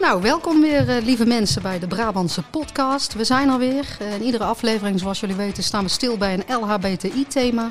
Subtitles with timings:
[0.00, 3.14] Nou, welkom weer, eh, lieve mensen, bij de Brabantse podcast.
[3.14, 3.96] We zijn er weer.
[4.00, 7.68] Eh, in iedere aflevering, zoals jullie weten, staan we stil bij een LHBTI-thema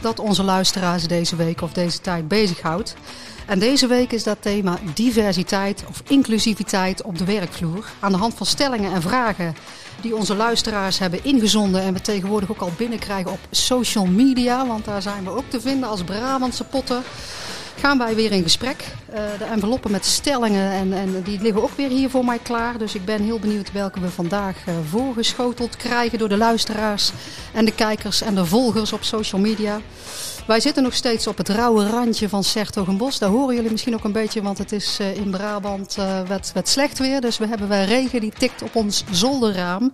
[0.00, 2.94] dat onze luisteraars deze week of deze tijd bezighoudt.
[3.46, 7.84] En deze week is dat thema diversiteit of inclusiviteit op de werkvloer.
[8.00, 9.54] Aan de hand van stellingen en vragen
[10.00, 14.84] die onze luisteraars hebben ingezonden en we tegenwoordig ook al binnenkrijgen op social media, want
[14.84, 17.02] daar zijn we ook te vinden als Brabantse potten
[17.82, 18.84] gaan wij weer in gesprek.
[19.10, 22.78] Uh, de enveloppen met stellingen en, en die liggen ook weer hier voor mij klaar.
[22.78, 27.12] Dus ik ben heel benieuwd welke we vandaag uh, voorgeschoteld krijgen door de luisteraars
[27.52, 29.80] en de kijkers en de volgers op social media.
[30.46, 33.18] Wij zitten nog steeds op het rauwe randje van Sertogenbos.
[33.18, 35.96] Daar horen jullie misschien ook een beetje, want het is uh, in Brabant
[36.28, 37.20] wat, wat slecht weer.
[37.20, 39.92] Dus we hebben wel regen die tikt op ons zolderraam.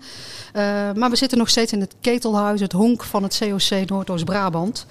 [0.94, 4.86] maar we zitten nog steeds in het ketelhuis, het honk van het COC Noordoost-Brabant.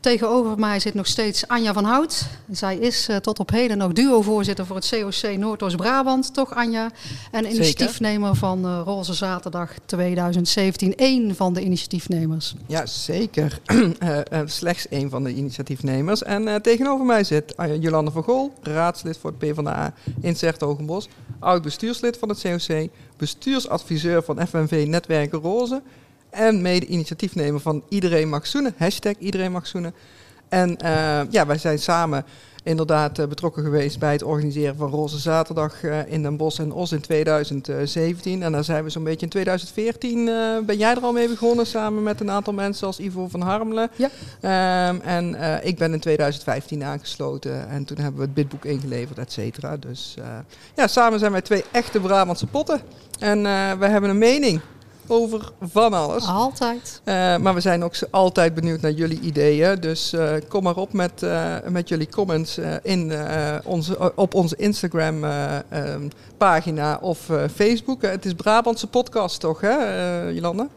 [0.00, 2.26] Tegenover mij zit nog steeds Anja van Hout.
[2.50, 6.90] Zij is uh, tot op heden nog duo-voorzitter voor het COC Noordoost-Brabant, toch Anja?
[7.30, 10.92] En initiatiefnemer van uh, Roze Zaterdag 2017.
[10.96, 12.54] Eén van de initiatiefnemers.
[12.66, 13.60] Ja, zeker.
[14.02, 16.22] uh, slechts één van de initiatiefnemers.
[16.22, 21.08] En tegenover mij zit Jolande van Gol, raadslid voor het PvdA in Zertogenbos.
[21.38, 25.82] Oud bestuurslid van het COC, bestuursadviseur van FNV Netwerken Roze
[26.30, 28.74] en mede-initiatiefnemer van Iedereen Mag Zoenen.
[28.76, 29.94] Hashtag Iedereen Mag Zoenen.
[30.48, 32.24] En uh, ja, wij zijn samen
[32.62, 36.72] inderdaad uh, betrokken geweest bij het organiseren van Roze Zaterdag uh, in Den Bosch en
[36.72, 38.42] Os in 2017.
[38.42, 40.24] En daar zijn we zo'n beetje in 2014,
[40.66, 43.90] ben jij er al mee begonnen samen met een aantal mensen als Ivo van Harmelen.
[43.96, 44.88] Ja.
[44.88, 49.32] Um, en ik ben in 2015 aangesloten en toen hebben we het bidboek ingeleverd, et
[49.32, 49.76] cetera.
[49.76, 50.14] Dus
[50.74, 52.80] ja, samen zijn wij twee echte Brabantse potten.
[53.18, 53.42] En
[53.78, 54.60] we hebben een mening
[55.08, 56.26] over van alles.
[56.26, 57.00] Altijd.
[57.04, 59.80] Uh, maar we zijn ook altijd benieuwd naar jullie ideeën.
[59.80, 63.12] Dus uh, kom maar op met, uh, met jullie comments in,
[63.64, 68.02] onze, op onze Instagram um, pagina of Facebook.
[68.02, 69.76] het is Brabantse podcast toch, hè,
[70.28, 70.68] Jolanda?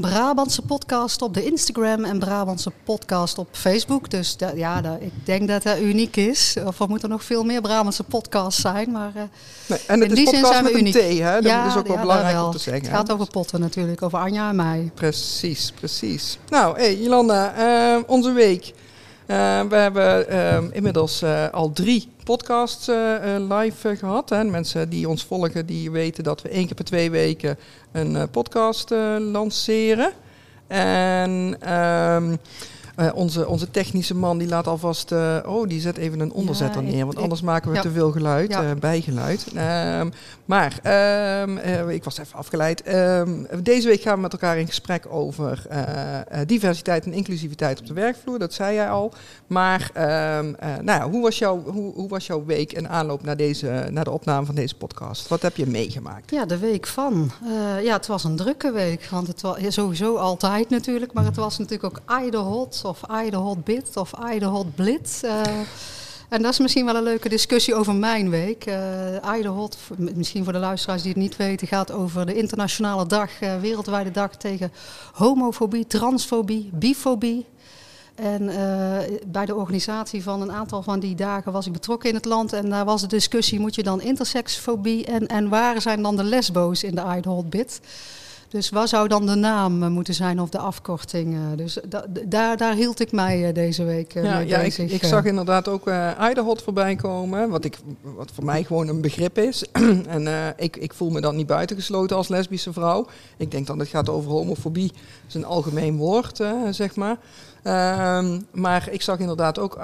[0.00, 4.10] Brabantse podcast op de Instagram en Brabantse podcast op Facebook.
[4.10, 6.56] Dus ja, ik denk dat dat uniek is.
[6.64, 8.90] Of er moeten nog veel meer Brabantse podcasts zijn.
[8.90, 9.22] Maar uh,
[9.66, 10.92] nee, en in die zin zijn we uniek.
[10.92, 11.34] Thee, hè?
[11.34, 12.46] Dat ja, is ook wel belangrijk wel.
[12.46, 12.82] om te zeggen.
[12.82, 14.90] Het gaat over potten natuurlijk, over Anja en mij.
[14.94, 16.38] Precies, precies.
[16.48, 17.54] Nou, hey, Jolanda,
[17.96, 18.64] uh, onze week.
[19.26, 22.86] Uh, we hebben inmiddels al drie podcasts
[23.48, 24.28] live gehad.
[24.28, 24.44] Hè.
[24.44, 27.58] Mensen die ons volgen, die weten dat we één keer per twee weken
[27.92, 30.12] een podcast lanceren.
[30.66, 32.36] En ehm,
[32.96, 36.82] uh, onze, onze technische man die laat alvast, uh, oh die zet even een onderzetter
[36.82, 38.64] neer, want anders maken we te veel geluid, ja.
[38.64, 39.46] uh, bijgeluid.
[40.00, 40.12] Um,
[40.44, 40.80] maar
[41.42, 41.58] um,
[41.88, 42.94] ik was even afgeleid.
[42.94, 45.66] Um, deze week gaan we met elkaar in gesprek over
[46.46, 49.12] diversiteit en inclusiviteit op de werkvloer, dat zei jij al.
[49.46, 49.90] Maar
[50.82, 54.04] nou ja, hoe, was jouw, hoe, hoe was jouw week en aanloop naar, deze, naar
[54.04, 55.28] de opname van deze podcast?
[55.28, 56.30] Wat heb je meegemaakt?
[56.30, 57.30] Ja, de week van.
[57.82, 61.58] ja, het was een drukke week, want het was sowieso altijd natuurlijk, maar het was
[61.58, 65.20] natuurlijk ook hot of I the hot of I the hot blit.
[65.24, 65.40] Uh,
[66.28, 68.66] en dat is misschien wel een leuke discussie over mijn week.
[68.66, 72.34] Uh, I the hot, misschien voor de luisteraars die het niet weten, gaat over de
[72.34, 74.72] internationale dag, uh, wereldwijde dag tegen
[75.12, 77.46] homofobie, transfobie, bifobie.
[78.14, 82.14] En uh, bij de organisatie van een aantal van die dagen was ik betrokken in
[82.14, 82.52] het land.
[82.52, 86.24] En daar was de discussie, moet je dan intersexfobie en, en waar zijn dan de
[86.24, 87.80] lesbo's in de I the hot bit?
[88.48, 91.34] Dus waar zou dan de naam eh, moeten zijn of de afkorting?
[91.34, 91.40] Eh?
[91.56, 91.78] Dus
[92.26, 94.84] daar, daar hield ik mij eh, deze week ja, mee ja, bezig.
[94.84, 99.00] Ik, ik zag inderdaad ook uh, voorbij komen, wat, ik, wat voor mij gewoon een
[99.00, 99.64] begrip is.
[100.16, 103.06] en ik, ik voel me dan niet buitengesloten als lesbische vrouw.
[103.36, 104.92] Ik denk dan het gaat over homofobie.
[104.92, 107.16] Dat is een algemeen woord, zeg maar.
[107.66, 109.78] Um, maar ik zag inderdaad ook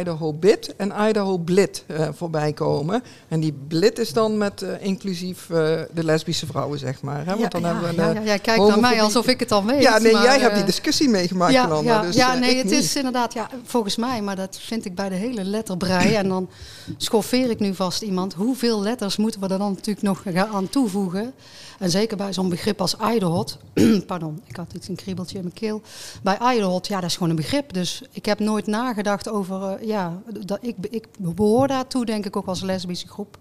[0.00, 3.02] Idaho Bit en Idaho Blit uh, voorbij komen.
[3.28, 5.56] En die Blit is dan met uh, inclusief uh,
[5.92, 7.26] de lesbische vrouwen, zeg maar.
[7.26, 7.36] Hè?
[7.36, 9.64] Want dan ja, hebben we ja, ja, jij kijkt naar mij alsof ik het al
[9.64, 9.82] weet.
[9.82, 12.70] Ja, nee, maar, jij hebt die discussie meegemaakt, ja, Jolanda, ja, dus, ja, nee, het
[12.70, 16.14] is inderdaad, ja, volgens mij, maar dat vind ik bij de hele letterbrei.
[16.14, 16.50] en dan
[16.96, 18.34] schoffeer ik nu vast iemand.
[18.34, 21.32] Hoeveel letters moeten we er dan natuurlijk nog aan toevoegen?
[21.78, 23.58] En zeker bij zo'n begrip als Idlehot.
[24.06, 25.82] Pardon, ik had iets een kriebeltje in mijn keel.
[26.22, 27.72] Bij Idlehot, ja, dat is gewoon een begrip.
[27.72, 32.36] Dus ik heb nooit nagedacht over, uh, ja, dat, ik, ik behoor daartoe, denk ik
[32.36, 33.38] ook als lesbische groep.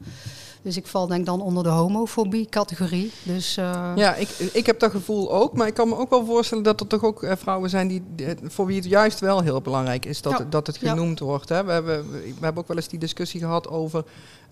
[0.61, 3.11] Dus ik val denk dan onder de homofobie-categorie.
[3.23, 3.91] Dus, uh...
[3.95, 5.53] Ja, ik, ik heb dat gevoel ook.
[5.53, 8.03] Maar ik kan me ook wel voorstellen dat er toch ook uh, vrouwen zijn die,
[8.43, 10.45] voor wie het juist wel heel belangrijk is dat, ja.
[10.49, 11.25] dat het genoemd ja.
[11.25, 11.49] wordt.
[11.49, 11.63] Hè.
[11.63, 14.03] We, hebben, we hebben ook wel eens die discussie gehad over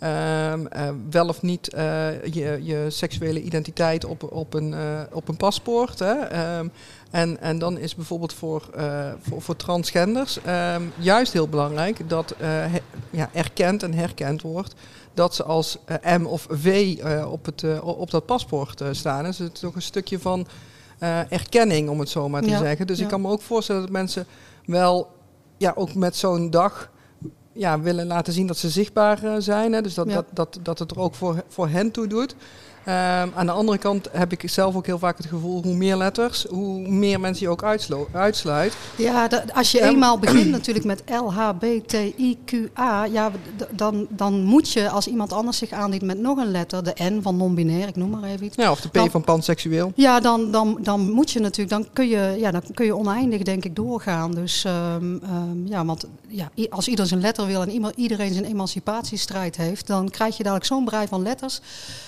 [0.03, 0.53] uh,
[1.09, 1.69] wel of niet
[2.31, 4.75] je, je seksuele identiteit op, op, een,
[5.11, 5.99] op een paspoort.
[5.99, 6.57] Hè.
[6.57, 6.71] Um,
[7.11, 8.69] en, en dan is bijvoorbeeld voor,
[9.21, 12.79] voor, voor, transgenders um, juist heel belangrijk dat he,
[13.09, 14.75] ja, erkend en herkend wordt
[15.17, 19.23] dat ze als eh, M of V eh, op, het, eh, op dat paspoort staan.
[19.23, 20.47] Dus het is toch een stukje van
[21.29, 22.87] erkenning, om het zo maar te Ja, zeggen.
[22.87, 23.03] Dus ja.
[23.03, 24.25] ik kan me ook voorstellen dat mensen
[24.65, 25.11] wel,
[25.57, 26.89] ja, ook met zo'n dag
[27.53, 29.73] ja, willen laten zien dat ze zichtbaar zijn.
[29.73, 29.81] Hè?
[29.81, 30.13] Dus dat, Ja.
[30.13, 32.35] dat, dat, dat het er ook voor, voor hen toe doet.
[32.87, 35.95] Ehm, aan de andere kant heb ik zelf ook heel vaak het gevoel, hoe meer
[35.95, 37.63] letters, hoe meer mensen je ook
[38.13, 38.75] uitsluit.
[38.97, 39.87] Ja, als je Ja.
[39.89, 41.03] eenmaal begint natuurlijk met
[41.81, 43.31] LHBTIQA, ja,
[43.71, 47.19] dan, dan moet je als iemand anders zich aandient met nog een letter, de N
[47.21, 48.55] van non-binair, ik noem maar even iets.
[48.55, 49.91] Ja, of de P Dan- van panseksueel.
[49.95, 53.41] Ja, dan, dan, dan moet je natuurlijk, dan kun je, ja, dan kun je oneindig
[53.41, 54.31] denk ik doorgaan.
[54.31, 59.57] Dus ehm, ehm, ja, want ja, als ieder zijn letter wil en iedereen zijn emancipatiestrijd
[59.57, 61.59] heeft, dan krijg je dadelijk zo'n brei van letters.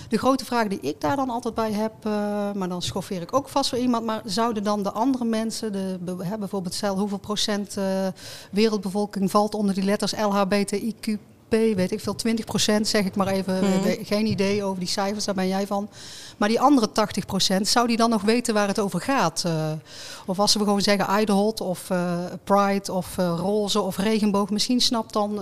[0.10, 2.12] De grote vraag die ik daar dan altijd bij heb, eh,
[2.54, 5.98] maar dan schoffeer ik ook vast voor iemand, maar zouden dan de andere mensen, de,
[6.40, 8.08] bijvoorbeeld stel hoeveel procent eh,
[8.52, 11.18] wereldbevolking valt onder die letters LHBTIQ?
[11.50, 13.60] Weet ik veel, 20 procent zeg ik maar even.
[13.64, 14.04] Mhm.
[14.04, 15.90] Geen idee over die cijfers, daar ben jij van.
[16.40, 19.44] Maar die andere 80 procent, zou die dan nog weten waar het over gaat?
[19.46, 19.72] Eh,
[20.26, 24.50] of als we gewoon zeggen Idehot of eh, Pride of eh, roze of regenboog.
[24.50, 25.42] Misschien snapt dan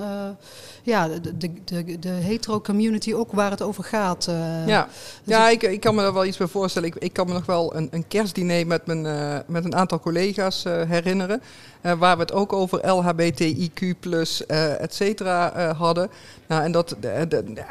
[0.83, 4.25] ja, de, de, de, de hetero community ook waar het over gaat.
[4.65, 4.83] Ja,
[5.23, 6.87] dus ja ik, ik kan me er wel iets bij voorstellen.
[6.89, 9.01] Ik, ik kan me nog wel een, een kerstdiner met, mijn,
[9.47, 11.41] met een aantal collega's herinneren.
[11.87, 13.95] Eh, waar we het ook over LHBTIQ,
[14.47, 16.09] eh et cetera, eh, hadden.
[16.47, 16.95] Nou, en, dat,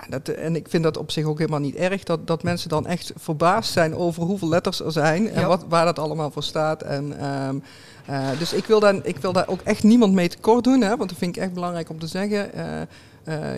[0.08, 2.02] dat, en ik vind dat op zich ook helemaal niet erg.
[2.02, 5.30] Dat, dat mensen dan echt verbaasd zijn over hoeveel letters er zijn.
[5.30, 5.46] En Ja.
[5.46, 6.82] wat, waar dat allemaal voor staat.
[6.82, 7.56] En, ehm,
[8.06, 10.80] eh, dus ik wil, daar, ik wil daar ook echt niemand mee tekort doen.
[10.80, 12.50] Hè, want dat vind ik echt belangrijk om te zeggen.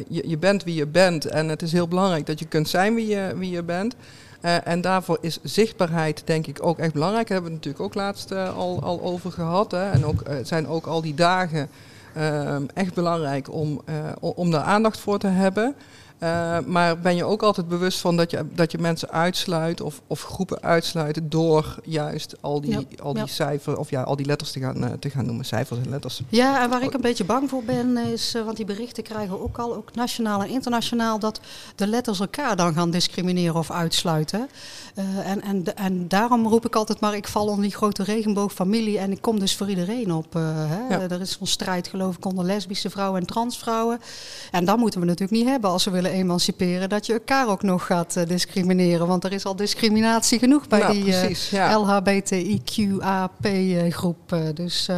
[0.08, 1.24] Je, je bent wie je bent.
[1.24, 3.94] En het is heel belangrijk dat je kunt zijn wie je, wie je bent.
[4.40, 7.28] Eh, en daarvoor is zichtbaarheid denk ik ook echt belangrijk.
[7.28, 9.70] Daar hebben we het natuurlijk ook laatst eh, al, al over gehad.
[9.70, 9.90] Hè.
[9.90, 11.68] En ook, eh, zijn ook al die dagen
[12.14, 13.80] ehm, echt belangrijk om,
[14.20, 15.74] om daar aandacht voor te hebben.
[16.18, 20.00] Eh, maar ben je ook altijd bewust van dat je, dat je mensen uitsluit of,
[20.06, 23.28] of groepen uitsluit door juist al die, Ja, al die ja.
[23.28, 25.44] cijfers of ja, al die letters te gaan, eh, te gaan noemen.
[25.44, 26.22] Cijfers en letters.
[26.28, 29.36] Ja, en waar ik een beetje bang voor ben, is, eh, want die berichten krijgen
[29.36, 31.40] we ook al, ook nationaal en internationaal, dat
[31.74, 34.48] de letters elkaar dan gaan discrimineren of uitsluiten.
[35.24, 39.12] En, en, en daarom roep ik altijd maar, ik val onder die grote regenboogfamilie en
[39.12, 40.32] ik kom dus voor iedereen op.
[40.32, 40.86] hè.
[40.88, 41.00] Ja.
[41.08, 44.00] Er is zo'n strijd geloof ik onder lesbische vrouwen en transvrouwen.
[44.50, 47.62] En dat moeten we natuurlijk niet hebben als we willen emanciperen, dat je elkaar ook
[47.62, 49.06] nog gaat eh, discrimineren.
[49.06, 51.78] Want er is al discriminatie genoeg bij Nou, die eh, precies, ja.
[51.78, 54.32] LHBTIQAP-groep.
[54.32, 54.88] eh, dus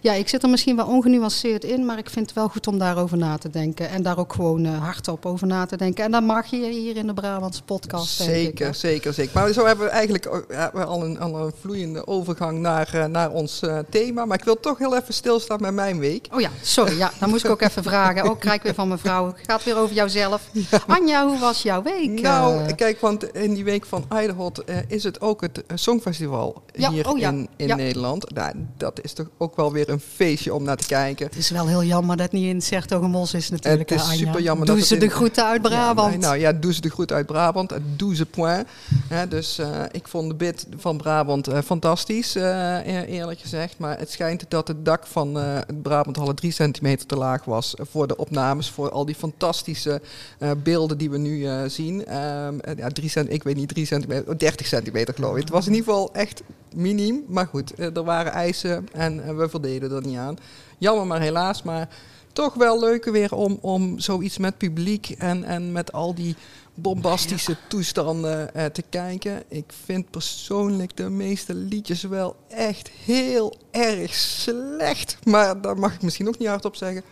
[0.00, 2.78] ja, ik zit er misschien wel ongenuanceerd in, maar ik vind het wel goed om
[2.78, 3.88] daarover na te denken.
[3.88, 6.04] En daar ook gewoon hardop over na te denken.
[6.04, 8.20] En dat mag je hier in de Brabantse podcast.
[8.20, 9.32] ik, Zeker, zeker, zeker.
[9.34, 10.24] Maar zo hebben we eigenlijk
[10.72, 14.24] we al, een, al een vloeiende overgang naar, naar ons thema.
[14.24, 16.28] Maar ik wil toch heel even stilstaan met mijn week.
[16.32, 16.96] Oh ja, sorry.
[16.96, 18.22] Ja, dan moest ik ook even vragen.
[18.22, 19.26] Ook krijg ik weer van mevrouw.
[19.26, 20.39] Het gaat weer over jouzelf.
[20.86, 22.20] Anja, hoe was jouw week?
[22.20, 25.76] Nou, Eh, kijk, want in die week van Idehot eh, is het ook het eh,
[25.76, 27.74] Songfestival Ja, hier oh ja, in, in ja.
[27.76, 28.34] Nederland.
[28.34, 31.26] Nou, dat is toch ook wel weer een feestje om naar te kijken.
[31.26, 34.12] het is wel heel jammer dat het niet in Sertogenbos is natuurlijk, Het is hè,
[34.12, 34.26] Anja.
[34.26, 36.18] super jammer Doe dat ze het de in- groeten uit Brabant.
[36.18, 37.72] Nou ja, doe ze de groet uit Brabant.
[37.96, 38.66] Doe ze point.
[39.08, 42.42] Hè, dus eh, ik vond de bid van Brabant eh, fantastisch, eh,
[42.86, 43.78] eer- eerlijk gezegd.
[43.78, 47.44] Maar het schijnt dat het dak van eh, het Brabant Halle 3 centimeter te laag
[47.44, 48.70] was voor de opnames.
[48.70, 50.00] Voor al die fantastische
[50.38, 52.06] eh, beelden die we nu eh, zien.
[52.06, 55.40] Ehm, eh, ja, drie cent, ik weet niet, 3 centimeter, oh, 30 centimeter geloof ik.
[55.40, 56.42] Het was in ieder geval echt
[56.74, 57.24] miniem.
[57.28, 60.38] Maar goed, er waren eisen en we voldeden er niet aan.
[60.78, 61.62] Jammer, maar helaas.
[61.62, 61.88] Maar
[62.32, 66.36] toch wel leuk weer om, om zoiets met publiek en, en met al die
[66.74, 69.42] bombastische toestanden eh, te kijken.
[69.48, 75.18] Ik vind persoonlijk de meeste liedjes wel echt heel erg slecht.
[75.24, 77.02] Maar daar mag ik misschien ook niet hardop zeggen.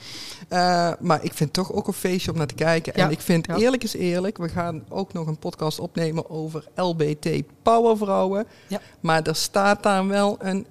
[0.48, 2.92] Eh, maar ik vind het toch ook een feestje om naar te kijken.
[2.96, 3.56] Ja, En ik vind ja.
[3.56, 8.46] eerlijk is eerlijk, we gaan ook nog een podcast opnemen over LBT powervrouwen.
[8.66, 8.80] Ja.
[9.00, 10.66] Maar er staat daar wel een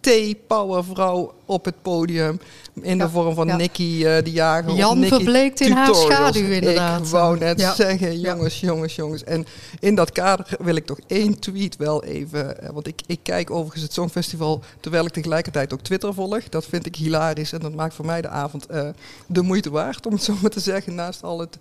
[0.00, 2.40] T-powervrouw op het podium.
[2.82, 3.56] In Ja, de vorm van ja.
[3.56, 4.72] Nicky eh, de Jager.
[4.72, 7.00] Jan Nicky verbleekt in haar schaduw inderdaad.
[7.00, 7.74] Ik wou net Ja.
[7.74, 9.24] zeggen, jongens, jongens, jongens.
[9.24, 9.46] En
[9.80, 12.62] in dat kader wil ik toch één tweet wel even...
[12.62, 16.48] eh, Want ik, ik kijk overigens het Songfestival terwijl ik tegelijkertijd ook Twitter volg.
[16.48, 18.88] Dat vind ik hilarisch en dat maakt voor mij de avond eh,
[19.26, 20.94] de moeite waard, om het zo maar te zeggen.
[20.94, 21.58] Naast al het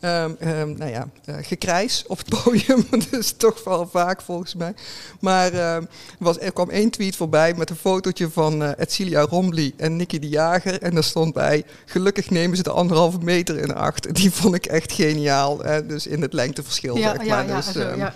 [0.00, 1.08] ehm, ehm, nou ja,
[1.42, 2.86] gekrijs op het podium.
[2.90, 4.74] dat is toch wel vaak volgens mij.
[5.20, 5.82] Maar ehm,
[6.18, 10.18] was, er kwam één tweet voorbij met een fotootje van eh Edcilia Rombly en Nicky
[10.18, 10.82] de Jager.
[10.82, 14.14] En daar stond bij, gelukkig nemen ze de anderhalve meter in acht.
[14.18, 15.58] Die vond ik echt geniaal.
[15.58, 17.48] hè, dus in het lengteverschil, Ja, zeg ja, maar.
[17.48, 18.14] ja, dus, ehm, ja.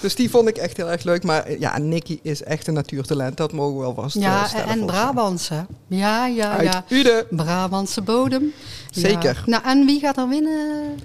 [0.00, 1.22] dus die vond ik echt heel erg leuk.
[1.24, 3.36] Maar eh, ja, Nicky is echt een natuurtalent.
[3.36, 4.86] Dat mogen we wel vast eh, Ja, stellen, en.
[4.86, 5.66] Brabantse.
[5.86, 6.84] Ja, ja, Uit ja.
[6.88, 7.26] Uden.
[7.30, 8.52] Brabantse bodem.
[8.90, 9.42] Zeker.
[9.46, 10.98] Nou, en wie gaat er winnen?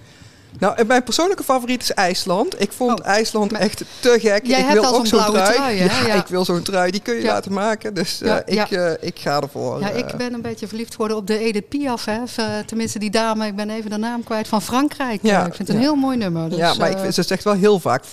[0.59, 2.61] Nou, en mijn persoonlijke favoriet is IJsland.
[2.61, 4.45] Ik vond Oh, IJsland maar- echt te gek.
[4.45, 5.75] Jij ik hebt wil al ook zo'n trui.
[5.75, 6.13] ja, Ja.
[6.13, 6.91] ik wil zo'n trui.
[6.91, 7.33] Die kun je Ja.
[7.33, 7.93] laten maken.
[7.93, 9.79] Dus eh, ik, eh, ik ga ervoor.
[9.79, 9.97] Ja, eh.
[9.97, 12.05] ik ben een beetje verliefd geworden op de Edith Piaf.
[12.05, 12.21] Hè.
[12.21, 15.19] Of, tenminste, die dame, ik ben even de naam kwijt, van Frankrijk.
[15.23, 16.49] Ja, ik vind het een heel mooi nummer.
[16.49, 18.09] Dus, ja, maar ik, vind- ze zegt wel heel vaak voilà.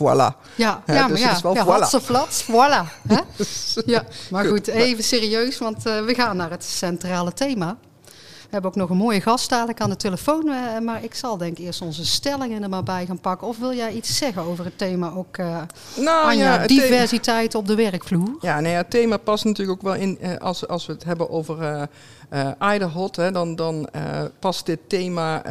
[0.54, 1.68] ja, maar dus ja, het is wel voilà.
[1.68, 3.06] hatseflats, voilà.
[3.08, 3.16] Hè?
[3.86, 7.76] Ja, maar Goed, even serieus, want we gaan naar het centrale thema.
[8.46, 10.48] We hebben ook nog een mooie gast dadelijk aan de telefoon.
[10.48, 13.46] eh, maar ik zal denk ik eerst onze stellingen er maar bij gaan pakken.
[13.48, 15.62] Of wil jij iets zeggen over het thema ook, eh
[15.96, 18.36] nou Anja, ja, diversiteit op de werkvloer?
[18.40, 21.30] Ja, nee, het thema past natuurlijk ook wel in, eh, als, als we het hebben
[21.30, 21.88] over
[22.74, 23.88] Iderhot, hè, dan, dan
[24.38, 25.42] past dit thema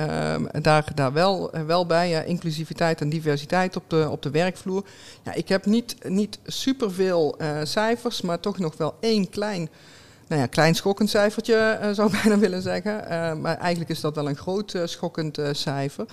[0.61, 2.09] daar, daar wel, wel bij.
[2.09, 4.83] ja, inclusiviteit en diversiteit op de, op de werkvloer.
[5.23, 9.69] Ja, ik heb niet, niet superveel cijfers, maar toch nog wel één klein,
[10.27, 13.09] nou ja, klein schokkend cijfertje, eh, zou ik bijna willen zeggen.
[13.09, 16.05] Eh, maar eigenlijk is dat wel een groot eh, schokkend cijfer.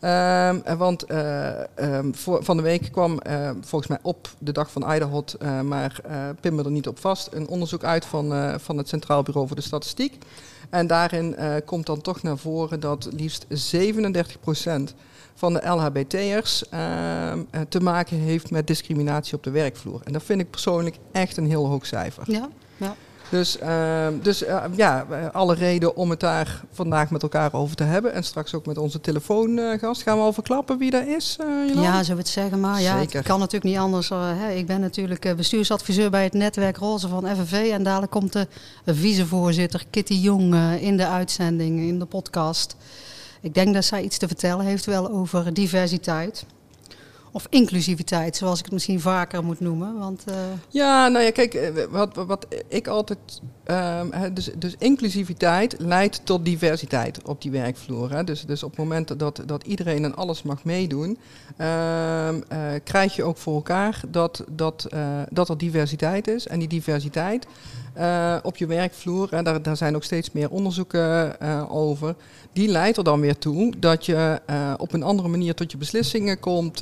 [0.00, 3.20] Ehm, eh, want eh, ehm, voor, van de week kwam
[3.60, 6.00] volgens mij op de dag van Iderhot, eh, maar
[6.40, 9.56] pin me er niet op vast, een onderzoek uit van, van het Centraal Bureau voor
[9.56, 10.18] de Statistiek.
[10.70, 14.94] En daarin komt dan toch naar voren dat liefst 37%
[15.38, 20.00] van de LHBT'ers ehm, eh, te maken heeft met discriminatie op de werkvloer.
[20.04, 22.22] En dat vind ik persoonlijk echt een heel hoog cijfer.
[22.30, 22.94] Ja, ja.
[23.30, 27.76] Dus, ehm, dus eh, ja, eh, alle reden om het daar vandaag met elkaar over
[27.76, 28.12] te hebben.
[28.12, 30.02] En straks ook met onze telefoongast.
[30.02, 31.74] Gaan we al verklappen wie dat is, eh?
[31.82, 32.60] Ja, we het zeggen.
[32.60, 33.18] Maar ja, Zeker.
[33.18, 34.10] het kan natuurlijk niet anders.
[34.10, 34.52] eh, hè.
[34.52, 37.70] Ik ben natuurlijk eh, bestuursadviseur bij het netwerk Roze van FNV.
[37.72, 38.46] En dadelijk komt de
[38.86, 42.76] vicevoorzitter Kitty Jong eh, in de uitzending, in de podcast.
[43.40, 46.44] Ik denk dat zij iets te vertellen heeft wel over diversiteit.
[47.32, 49.98] Of inclusiviteit, zoals ik het misschien vaker moet noemen.
[49.98, 50.34] Want eh,
[50.68, 53.18] Ja, nou ja, kijk, eh, wat, wat ik altijd.
[53.64, 58.10] ehm, dus, dus inclusiviteit leidt tot diversiteit op die werkvloer.
[58.10, 58.24] Hè.
[58.24, 61.18] Dus, dus op het moment dat, dat iedereen en alles mag meedoen,
[61.56, 64.88] ehm, eh, krijg je ook voor elkaar dat, dat,
[65.30, 66.46] dat er diversiteit is.
[66.46, 67.46] En die diversiteit
[67.98, 72.14] eh, op je werkvloer, en daar, daar zijn ook steeds meer onderzoeken eh, over,
[72.52, 75.78] die leidt er dan weer toe dat je eh, op een andere manier tot je
[75.78, 76.80] beslissingen komt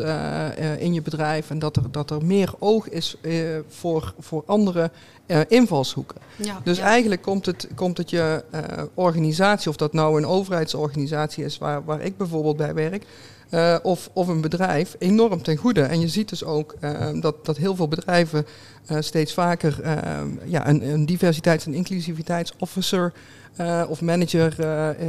[0.78, 3.16] in je bedrijf en dat er, dat er meer oog is
[3.68, 4.90] voor, voor andere
[5.48, 6.20] invalshoeken.
[6.36, 6.84] ja, Dus ja.
[6.84, 8.44] eigenlijk komt het, komt het je
[8.94, 13.04] organisatie, of dat nou een overheidsorganisatie is waar, waar ik bijvoorbeeld bij werk,
[13.48, 15.82] eh, of, of een bedrijf, enorm ten goede.
[15.82, 18.46] En je ziet dus ook eh, dat, dat heel veel bedrijven
[18.86, 19.80] eh, steeds vaker
[20.44, 23.12] ja, een, een diversiteits- en inclusiviteitsofficer
[23.88, 24.60] of manager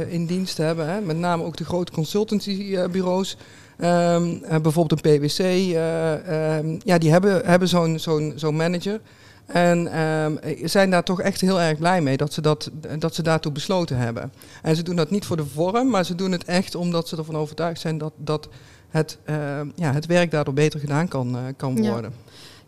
[0.08, 0.88] in dienst hebben.
[0.88, 1.00] Hè.
[1.00, 3.36] Met name ook de grote consultancybureaus.
[3.78, 9.00] Ehm, eh, bijvoorbeeld een PwC, eh, ehm, ja, die hebben, hebben zo'n zo'n zo'n manager.
[9.48, 13.22] En ehm, zijn daar toch echt heel erg blij mee dat ze, dat, dat ze
[13.22, 14.32] daartoe besloten hebben.
[14.62, 17.16] En ze doen dat niet voor de vorm, maar ze doen het echt omdat ze
[17.16, 18.48] ervan overtuigd zijn dat, dat
[18.88, 22.12] het, ehm, ja, het werk daardoor beter gedaan kan, eh, kan worden.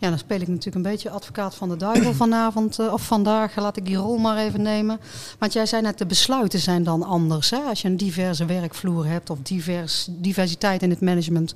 [0.00, 3.56] Ja, dan speel ik natuurlijk een beetje advocaat van de duivel vanavond eh, of vandaag.
[3.56, 5.00] Laat ik die rol maar even nemen.
[5.38, 7.50] Want jij zei net, de besluiten zijn dan anders.
[7.50, 7.58] Hè?
[7.58, 11.54] Als je een diverse werkvloer hebt of divers, diversiteit in het management.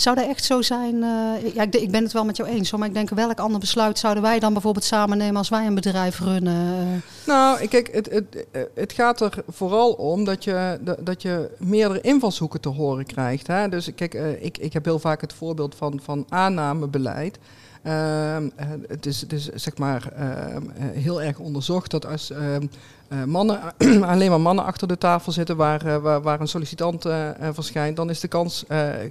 [0.00, 0.94] Zou dat echt zo zijn?
[1.02, 3.60] eh, ja, ik, ik ben het wel met jou eens, maar ik denk welk ander
[3.60, 6.76] besluit zouden wij dan bijvoorbeeld samen nemen als wij een bedrijf runnen?
[6.78, 7.26] eh?
[7.26, 12.00] Nou, kijk, het, het, het gaat er vooral om dat je, dat- dat je meerdere
[12.00, 13.46] invalshoeken te horen krijgt.
[13.46, 13.68] Hè?
[13.68, 17.38] Dus kijk, eh, ik, ik heb heel vaak het voorbeeld van, van aannamebeleid.
[17.82, 22.66] Ehm, eh, het, is, is zeg maar ehm, eh, heel erg onderzocht dat als ehm,
[23.08, 23.60] eh, mannen,
[24.02, 27.06] alleen maar mannen achter de tafel zitten waar, waar, een sollicitant
[27.52, 28.64] verschijnt, dan is de kans,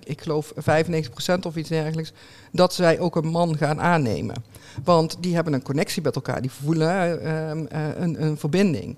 [0.04, 2.14] ik- geloof 95% of iets dergelijks,
[2.52, 4.36] dat zij ook een man gaan aannemen.
[4.84, 7.30] Want die hebben een connectie met elkaar, die voelen
[8.04, 8.98] een, een verbinding.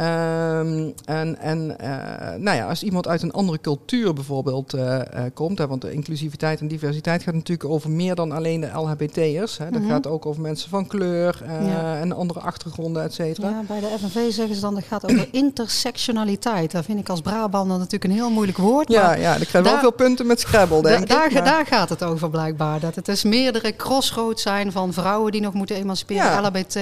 [0.00, 5.06] Ehm, en en eh, nou ja, als iemand uit een andere cultuur bijvoorbeeld eh, eh,
[5.34, 9.58] komt, hè, want de inclusiviteit en diversiteit gaat natuurlijk over meer dan alleen de LHBT'ers.
[9.58, 9.90] Hè, dat Mhm.
[9.90, 11.96] gaat ook over mensen van kleur Ja.
[11.98, 13.48] en andere achtergronden, et cetera.
[13.48, 16.70] Ja, bij de FNV zeggen ze dan dat gaat over intersectionaliteit.
[16.70, 18.88] Dat vind ik als Brabander natuurlijk een heel moeilijk woord.
[18.88, 21.32] Ja, maar ja, ik krijg wel daar- veel punten met Scrabble, denk daar, ik.
[21.32, 22.80] maar- daar gaat het over blijkbaar.
[22.80, 26.24] Dat het dus meerdere crossroads zijn van vrouwen die nog moeten emanciperen.
[26.24, 26.40] Ja.
[26.40, 26.78] LHBT,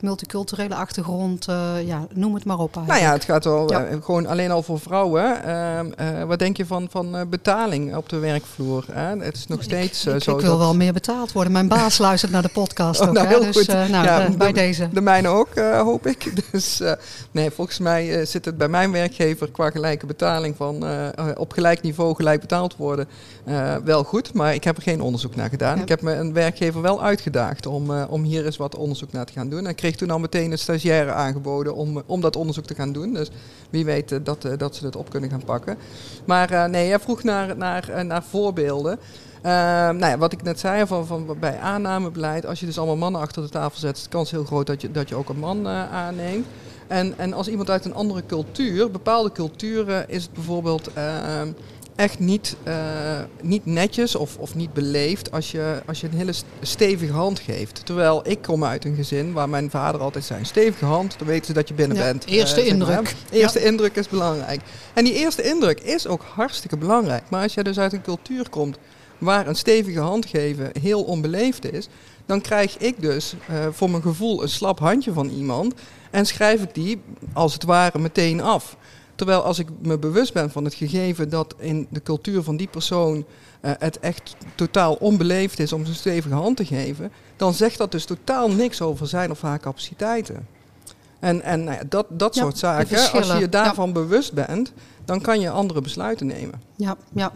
[0.00, 1.44] multiculturele achtergrond,
[1.84, 3.84] ja, noem het maar op Nou ja, het gaat wel Ja.
[3.84, 5.44] eh, gewoon alleen al voor vrouwen.
[5.44, 8.84] Ehm, eh, wat denk je van, van eh, betaling op de werkvloer?
[8.92, 9.16] Hè?
[9.16, 10.34] Het is nog steeds ik, zo.
[10.34, 11.52] ik wil dat- wel meer betaald worden.
[11.52, 13.14] Mijn baas luistert naar de podcast Oh, ook.
[13.14, 13.32] nou, hè?
[13.34, 13.66] heel Dus goed.
[13.66, 14.88] nou, Ja, eh, bij de- deze.
[14.92, 16.32] De mijne ook, hoop ik.
[16.52, 16.82] Dus
[17.30, 20.84] nee, volgens mij zit het bij mijn werkgever qua gelijke betaling van
[21.36, 23.08] op gelijk niveau gelijk betaald worden
[23.84, 24.32] wel goed.
[24.34, 25.76] Maar ik heb er geen onderzoek naar gedaan.
[25.76, 25.82] Ja.
[25.82, 29.32] Ik heb me een werkgever wel uitgedaagd om, om hier eens wat onderzoek naar te
[29.32, 29.64] gaan doen.
[29.64, 32.92] En ik kreeg toen al meteen een stagiaire aangeboden om, om dat onderzoek te gaan
[32.92, 33.12] doen.
[33.12, 33.30] Dus
[33.70, 35.78] wie weet dat, dat ze het op kunnen gaan pakken.
[36.24, 38.98] Maar nee, jij vroeg naar, naar, naar voorbeelden.
[39.44, 42.96] Ehm, nou ja, wat ik net zei, van, van, bij aannamebeleid, als je dus allemaal
[42.96, 45.28] mannen achter de tafel zet, is de kans heel groot dat je, dat je ook
[45.28, 46.46] een man uh, aanneemt.
[46.86, 51.48] En, en als iemand uit een andere cultuur, bepaalde culturen, is het bijvoorbeeld ehm,
[51.96, 52.74] echt niet, uh,
[53.42, 57.86] niet netjes of, of niet beleefd als je, als je een hele stevige hand geeft.
[57.86, 61.46] Terwijl ik kom uit een gezin waar mijn vader altijd zei, stevige hand, dan weten
[61.46, 62.26] ze dat je binnen bent.
[62.26, 63.14] Eerste uh, indruk.
[63.30, 64.60] Eerste indruk is belangrijk.
[64.94, 67.22] En die eerste indruk is ook hartstikke belangrijk.
[67.30, 68.78] Maar als je dus uit een cultuur komt
[69.18, 71.88] waar een stevige hand geven heel onbeleefd is,
[72.26, 75.74] dan krijg ik dus uh, voor mijn gevoel een slap handje van iemand
[76.10, 77.00] en schrijf ik die
[77.32, 78.76] als het ware meteen af.
[79.14, 82.68] Terwijl als ik me bewust ben van het gegeven dat in de cultuur van die
[82.68, 87.78] persoon uh, het echt totaal onbeleefd is om zijn stevige hand te geven, dan zegt
[87.78, 90.46] dat dus totaal niks over zijn of haar capaciteiten.
[91.18, 93.92] En, en nou ja, dat, dat soort zaken, als je je daarvan ja.
[93.92, 94.72] bewust bent,
[95.04, 96.62] dan kan je andere besluiten nemen.
[96.76, 97.32] Ja, ja.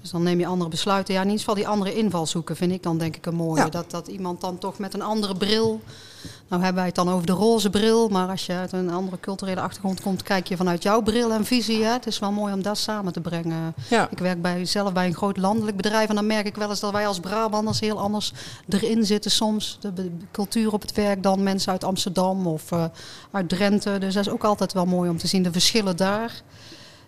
[0.00, 1.14] Dus dan neem je andere besluiten.
[1.14, 3.68] Ja, in ieder geval die andere invalshoeken vind ik dan denk ik een mooie.
[3.68, 5.80] Dat, dat iemand dan toch met een andere bril...
[6.48, 8.08] Nou hebben wij het dan over de roze bril.
[8.08, 10.22] Maar als je uit een andere culturele achtergrond komt...
[10.22, 11.84] kijk je vanuit jouw bril en visie.
[11.84, 11.92] Hè?
[11.92, 13.74] Het is wel mooi om dat samen te brengen.
[14.10, 16.08] Ik werk bij, zelf bij een groot landelijk bedrijf.
[16.08, 18.32] En dan merk ik wel eens dat wij als Brabanders heel anders
[18.68, 19.78] erin zitten soms.
[19.80, 22.84] De, cultuur op het werk dan mensen uit Amsterdam of uh,
[23.30, 23.98] uit Drenthe.
[23.98, 26.42] Dus dat is ook altijd wel mooi om te zien de verschillen daar.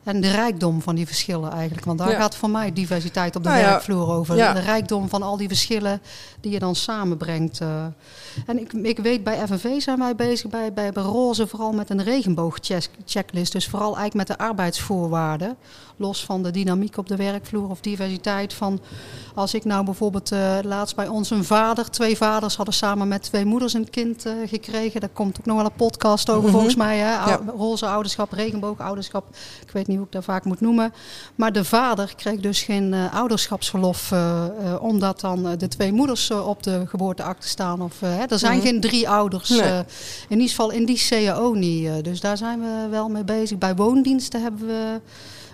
[0.02, 1.86] En de rijkdom van die verschillen eigenlijk.
[1.86, 4.36] Want daar gaat voor mij diversiteit op de nou werkvloer over.
[4.36, 6.02] De rijkdom van al die verschillen
[6.40, 7.60] die je dan samenbrengt.
[7.60, 7.84] Uh.
[8.46, 11.90] En ik, ik weet bij FNV zijn wij bezig bij, bij, bij Roze vooral met
[11.90, 13.52] een regenboogchecklist.
[13.52, 15.56] Dus vooral eigenlijk met de arbeidsvoorwaarden.
[15.96, 18.54] Los van de dynamiek op de werkvloer of diversiteit.
[18.54, 18.80] Van
[19.34, 23.22] als ik nou bijvoorbeeld uh, laatst bij ons een vader, twee vaders hadden samen met
[23.22, 25.00] twee moeders een kind uh, gekregen.
[25.00, 26.54] Daar komt ook nog wel een podcast over mm-hmm.
[26.54, 26.98] volgens mij.
[26.98, 27.36] Hè?
[27.56, 29.24] Roze ouderschap, regenboogouderschap.
[29.62, 30.92] Ik weet niet hoe ik dat vaak moet noemen.
[31.34, 34.12] Maar de vader kreeg dus geen uh, ouderschapsverlof.
[34.80, 37.82] omdat dan de twee moeders op de geboorteakte staan.
[37.82, 38.24] Of, hè?
[38.24, 38.68] Er zijn mm-hmm.
[38.70, 39.48] geen drie ouders.
[39.48, 39.78] Nee.
[40.28, 42.04] in ieder geval in die CAO niet.
[42.04, 43.58] dus daar zijn we wel mee bezig.
[43.58, 45.00] Bij woondiensten hebben we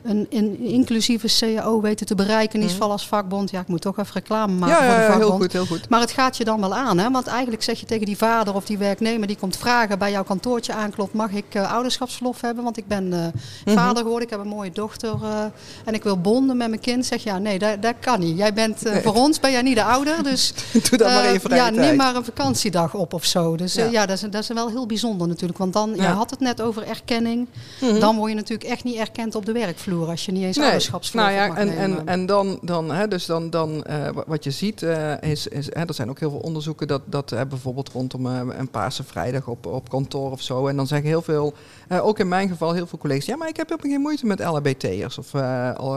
[0.02, 2.54] een, een, inclusieve CAO weten te bereiken.
[2.54, 3.50] In ieder geval als vakbond.
[3.50, 5.28] Ja, ik moet toch even reclame maken ja, voor de vakbond.
[5.28, 5.88] heel goed, heel goed.
[5.88, 6.98] Maar het gaat je dan wel aan.
[6.98, 7.10] Hè?
[7.10, 9.26] Want eigenlijk zeg je tegen die vader of die werknemer...
[9.26, 11.14] die komt vragen bij jouw kantoortje aanklopt...
[11.14, 12.64] mag ik uh, ouderschapsverlof hebben?
[12.64, 13.74] Want ik ben uh, mm-hmm.
[13.74, 14.22] vader geworden.
[14.22, 15.14] Ik heb een mooie dochter.
[15.22, 15.44] Uh,
[15.84, 17.06] en ik wil bonden met mijn kind.
[17.06, 18.38] Zeg ja, nee, dat, dat kan niet.
[18.38, 19.02] Jij bent, nee.
[19.02, 20.22] voor ons ben jij niet de ouder.
[20.22, 20.52] Dus
[20.90, 23.56] Doe dat maar even Ja, neem maar een vakantiedag op of zo.
[23.56, 25.58] Dus ja, ja dat, is, dat is wel heel bijzonder natuurlijk.
[25.58, 27.48] Want dan, je had het net over erkenning.
[27.80, 28.00] Mm-hmm.
[28.00, 29.87] Dan word je natuurlijk echt niet erkend op de werkvloer...
[29.96, 30.78] als je niet eens nee.
[31.12, 34.82] nou ja, en, en, en dan, dan, hè, dus dan, dan uh, wat je ziet,
[34.82, 38.26] uh, is, is hè, er zijn ook heel veel onderzoeken dat, dat uh, bijvoorbeeld rondom
[38.26, 40.66] een Paarse Vrijdag op, op kantoor of zo.
[40.66, 41.54] En dan zeggen heel veel,
[41.88, 44.40] ook in mijn geval heel veel collega's, ja, maar ik heb helemaal geen moeite met
[44.40, 45.34] LHBT'ers of,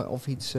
[0.08, 0.54] of iets.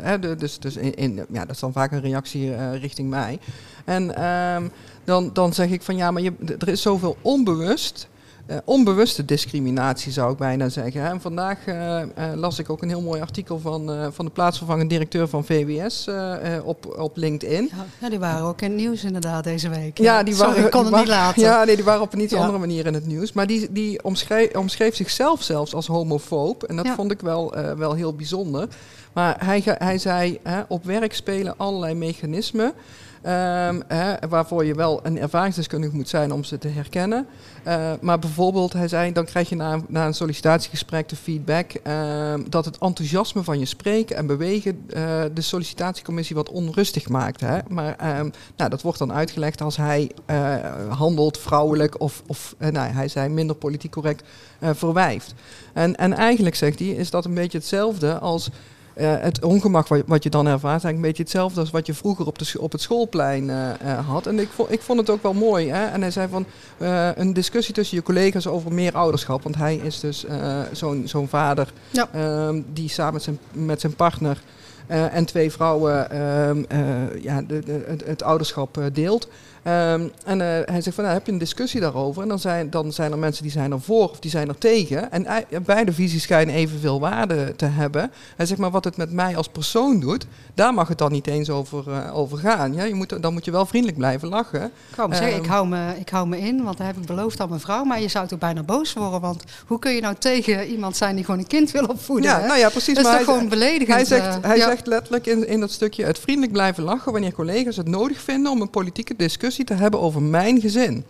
[0.00, 3.38] hè, dus dus in, in, ja, dat is dan vaak een reactie richting mij.
[3.84, 4.70] En um,
[5.04, 8.08] dan, dan zeg ik van ja, maar je, er is zoveel onbewust
[8.50, 11.04] uh, onbewuste discriminatie zou ik bijna zeggen.
[11.04, 14.90] En vandaag uh, uh, las ik ook een heel mooi artikel van, van de plaatsvervangend
[14.90, 16.08] directeur van VWS
[16.64, 17.70] op, op LinkedIn.
[18.00, 19.98] Ja, die waren ook in het nieuws inderdaad deze week.
[19.98, 21.42] Ja, die waren, Sorry, ik kon het niet laten.
[21.50, 22.38] Ja, nee, die waren op een iets ja.
[22.38, 23.32] andere manier in het nieuws.
[23.32, 26.62] Maar die, die omschreef, omschreef zichzelf zelfs als homofoob.
[26.62, 26.94] En dat ja.
[26.94, 28.68] vond ik wel, wel heel bijzonder.
[29.12, 32.72] Maar hij, hij zei, op werk spelen allerlei mechanismen...
[33.22, 37.26] Um, hè, waarvoor je wel een ervaringsdeskundige moet zijn om ze te herkennen.
[37.66, 42.34] Uh, maar bijvoorbeeld, hij zei, dan krijg je na, na een sollicitatiegesprek de feedback uh,
[42.48, 47.40] dat het enthousiasme van je spreken en bewegen uh, de sollicitatiecommissie wat onrustig maakt.
[47.40, 47.58] Hè?
[47.68, 47.96] Maar
[48.56, 50.56] nou, dat wordt dan uitgelegd als hij eh,
[50.88, 54.28] handelt vrouwelijk of, of nou, hij zei minder politiek correct
[54.60, 55.34] verwijft.
[55.72, 58.50] En, en eigenlijk zegt hij, is dat een beetje hetzelfde als
[59.06, 61.94] het ongemak wat, wat, je dan ervaart, is eigenlijk een beetje hetzelfde als wat je
[61.94, 64.26] vroeger op, de, op het schoolplein uh, uh, had.
[64.26, 65.70] En ik vond, ik vond het ook wel mooi.
[65.70, 65.86] Hè?
[65.86, 66.46] En hij zei van
[67.16, 69.42] een discussie tussen je collega's over meer ouderschap.
[69.42, 70.24] Want hij is dus
[70.72, 72.08] zo'n zo'n vader ja.
[72.46, 74.42] um, die samen met zijn, met zijn partner
[74.86, 76.62] en twee vrouwen ehm,
[77.20, 79.28] ja, de, de, het, het ouderschap deelt.
[79.66, 82.22] Um, en uh, hij zegt van, nou, heb je een discussie daarover?
[82.22, 84.58] En dan zijn, dan zijn er mensen die zijn er voor of die zijn er
[84.58, 85.12] tegen.
[85.12, 85.26] En
[85.64, 88.10] beide visies schijnen evenveel waarde te hebben.
[88.36, 91.26] Hij zegt maar, wat het met mij als persoon doet, daar mag het dan niet
[91.26, 92.74] eens over, uh, over gaan.
[92.74, 94.70] Ja, je moet, dan moet je wel vriendelijk blijven lachen.
[94.90, 97.40] Ik um, zeggen, ik hou, me, ik hou me in, want dat heb ik beloofd
[97.40, 97.84] aan mijn vrouw.
[97.84, 101.14] Maar je zou toch bijna boos worden, want hoe kun je nou tegen iemand zijn
[101.14, 102.30] die gewoon een kind wil opvoeden?
[102.30, 102.94] Ja, nou ja, precies.
[102.94, 103.88] Dat is maar toch gewoon beledigend?
[103.96, 104.68] Hij zegt, hij ja.
[104.68, 108.52] zegt letterlijk in, in dat stukje, het vriendelijk blijven lachen wanneer collega's het nodig vinden
[108.52, 111.04] om een politieke discussie te hebben over mijn gezin.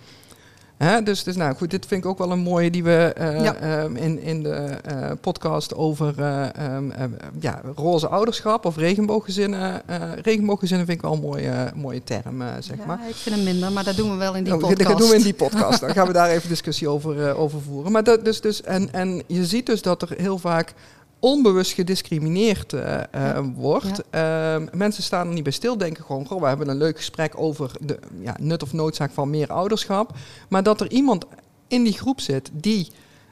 [0.76, 1.02] Hè?
[1.02, 3.54] Dus, dus nou goed, dit vind ik ook wel een mooie die we eh, Ja.
[3.54, 9.82] ehm, in, in de eh, podcast over eh, ehm, ehm, ja, roze ouderschap of regenbooggezinnen.
[10.22, 13.00] regenbooggezinnen vind ik wel een mooie, mooie term, zeg Ja, maar.
[13.08, 14.88] ik vind hem minder, maar dat doen we wel in die Oh, podcast.
[14.88, 15.80] Dat doen we in die podcast.
[15.80, 17.92] Dan gaan we daar even discussie over, over voeren.
[17.92, 20.74] Maar dat, dus, dus, en, en je ziet dus dat er heel vaak
[21.20, 23.42] onbewust gediscrimineerd eh, eh, Ja.
[23.42, 24.02] wordt.
[24.10, 27.32] Ehm, mensen staan er niet bij stil, denken gewoon, goh, we hebben een leuk gesprek
[27.36, 30.12] over de ja, nut of noodzaak van meer ouderschap.
[30.48, 31.24] Maar dat er iemand
[31.68, 32.88] in die groep zit die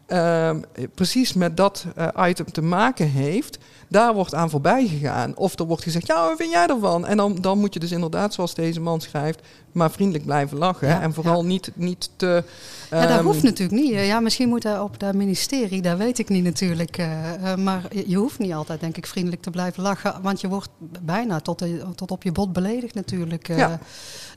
[0.07, 0.61] ehm,
[0.95, 5.37] precies met dat eh, item te maken heeft, daar wordt aan voorbij gegaan.
[5.37, 7.07] Of er wordt gezegd, ja, wat vind jij ervan?
[7.07, 9.41] En dan, dan moet je dus inderdaad, zoals deze man schrijft,
[9.73, 10.89] maar vriendelijk blijven lachen.
[10.89, 11.47] Ja, en vooral ja.
[11.49, 12.45] niet, niet te...
[12.91, 13.93] Ja, dat ehm, hoeft natuurlijk niet.
[13.93, 16.99] Ja, misschien moet hij op dat ministerie, dat weet ik niet natuurlijk.
[16.99, 20.15] eh, eh, maar je- hoeft niet altijd, denk ik, vriendelijk te blijven lachen.
[20.23, 20.69] Want je wordt
[21.01, 23.49] bijna tot, de- tot op je bot beledigd natuurlijk.
[23.49, 23.57] eh.
[23.59, 23.79] Ja.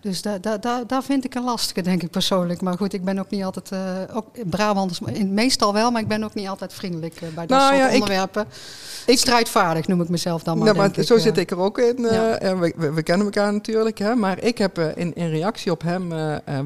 [0.01, 2.61] Dus daar da, da, daar vind ik een lastige, denk ik persoonlijk.
[2.61, 6.01] Maar goed, ik ben ook niet altijd, eh ook in Brabanders, in, meestal wel, maar
[6.01, 8.45] ik ben ook niet altijd vriendelijk eh, bij dat Nou soort ja, onderwerpen.
[9.05, 10.65] Ik, Strijdvaardig noem ik mezelf dan maar.
[10.65, 11.21] Nou, maar ik, zo eh.
[11.21, 12.01] zit ik er ook in.
[12.01, 12.57] Ja.
[12.57, 13.97] we, we, we kennen elkaar natuurlijk.
[13.97, 16.09] Hè, maar ik heb in, in reactie op hem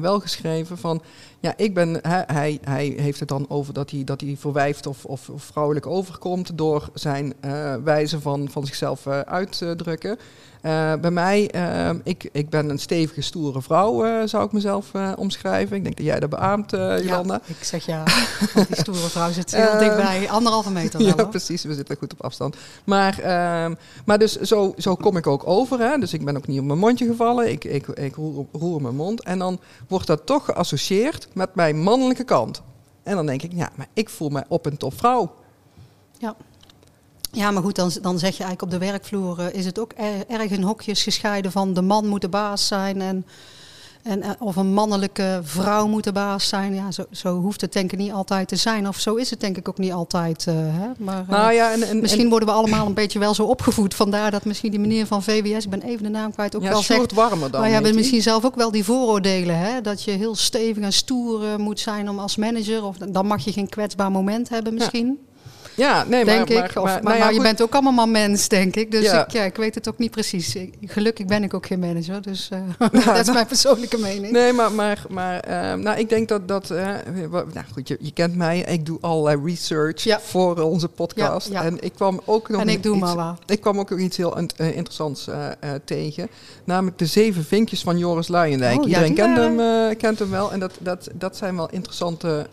[0.00, 1.02] wel geschreven van...
[1.40, 4.86] Ja, ik ben, hij, hij, hij heeft het dan over dat hij, dat hij verwijfd
[4.86, 6.50] of, of, of vrouwelijk overkomt...
[6.54, 7.34] door zijn
[7.84, 10.18] wijze van, van zichzelf uitdrukken.
[10.60, 14.92] Eh, bij mij, eh, ik, ik ben een stevige, stoere vrouw, eh, zou ik mezelf
[15.16, 15.76] omschrijven.
[15.76, 17.40] Ik denk dat jij dat beaamt, Jolanda.
[17.46, 18.04] Ja, ik zeg ja,
[18.54, 20.30] die stoere vrouw zit heel dichtbij.
[20.30, 21.28] Anderhalve meter wel, Ja, hoor.
[21.28, 21.62] precies.
[21.64, 22.56] We zitten goed op afstand.
[22.84, 25.78] Maar, ehm, maar dus zo, zo kom ik ook over.
[25.78, 25.98] Hè?
[25.98, 27.50] Dus ik ben ook niet op mijn mondje gevallen.
[27.50, 29.22] Ik, ik, ik roer, roer mijn mond.
[29.22, 32.62] En dan wordt dat toch geassocieerd met mijn mannelijke kant.
[33.02, 35.34] En dan denk ik, ja, maar ik voel me op een top vrouw.
[36.18, 36.36] Ja,
[37.50, 40.40] maar goed, dan, dan zeg je eigenlijk op de werkvloer eh, is het ook er-
[40.40, 43.26] erg in hokjes gescheiden van de man moet de baas zijn en,
[44.02, 46.74] en eh, of een mannelijke vrouw moet de baas zijn.
[46.74, 48.88] Ja, zo, zo hoeft het denk ik niet altijd te zijn.
[48.88, 50.46] Of zo is het denk ik ook niet altijd.
[50.46, 50.88] eh, hè?
[50.98, 53.94] Maar, Nou ja, en, en, misschien en, worden we allemaal een beetje wel zo opgevoed.
[53.94, 56.68] Vandaar dat misschien die meneer van VWS, ik ben even de naam kwijt, ook ja,
[56.68, 57.12] wel zegt...
[57.12, 57.60] Warmer dan.
[57.60, 57.94] Maar hebt je.
[57.94, 59.58] misschien zelf ook wel die vooroordelen.
[59.58, 59.80] Hè?
[59.80, 62.84] Dat je heel stevig en stoer moet zijn om als manager.
[62.84, 65.06] Of dan mag je geen kwetsbaar moment hebben misschien.
[65.06, 65.34] Ja,
[65.76, 66.56] nee, maar, denk ik.
[66.56, 68.90] maar, Of, maar, maar, nou ja, maar je bent ook allemaal mens, denk ik.
[68.90, 69.24] Dus Ja.
[69.24, 70.54] ik, ja, ik weet het ook niet precies.
[70.54, 72.22] Ik- gelukkig ben ik ook geen manager.
[72.22, 72.60] Dus eh,
[73.14, 74.32] dat is mijn persoonlijke mening.
[74.32, 76.86] Nee, maar, maar, maar ehm, nou, ik denk dat, dat eh,
[77.30, 80.20] nou goed, je, je kent mij, ik doe allerlei research Ja.
[80.20, 81.48] voor onze podcast.
[81.48, 81.66] Ja, ja.
[81.66, 83.34] En ik kwam ook nog en ik doe iets, maar.
[83.46, 85.28] Ik kwam ook nog iets heel eh, interessants
[85.84, 86.28] tegen.
[86.64, 88.76] Namelijk de zeven vinkjes van Joris Luijendijk.
[88.82, 90.52] Oh, ja, Iedereen kent hem, kent hem wel.
[90.52, 92.46] En dat, dat, dat zijn wel interessante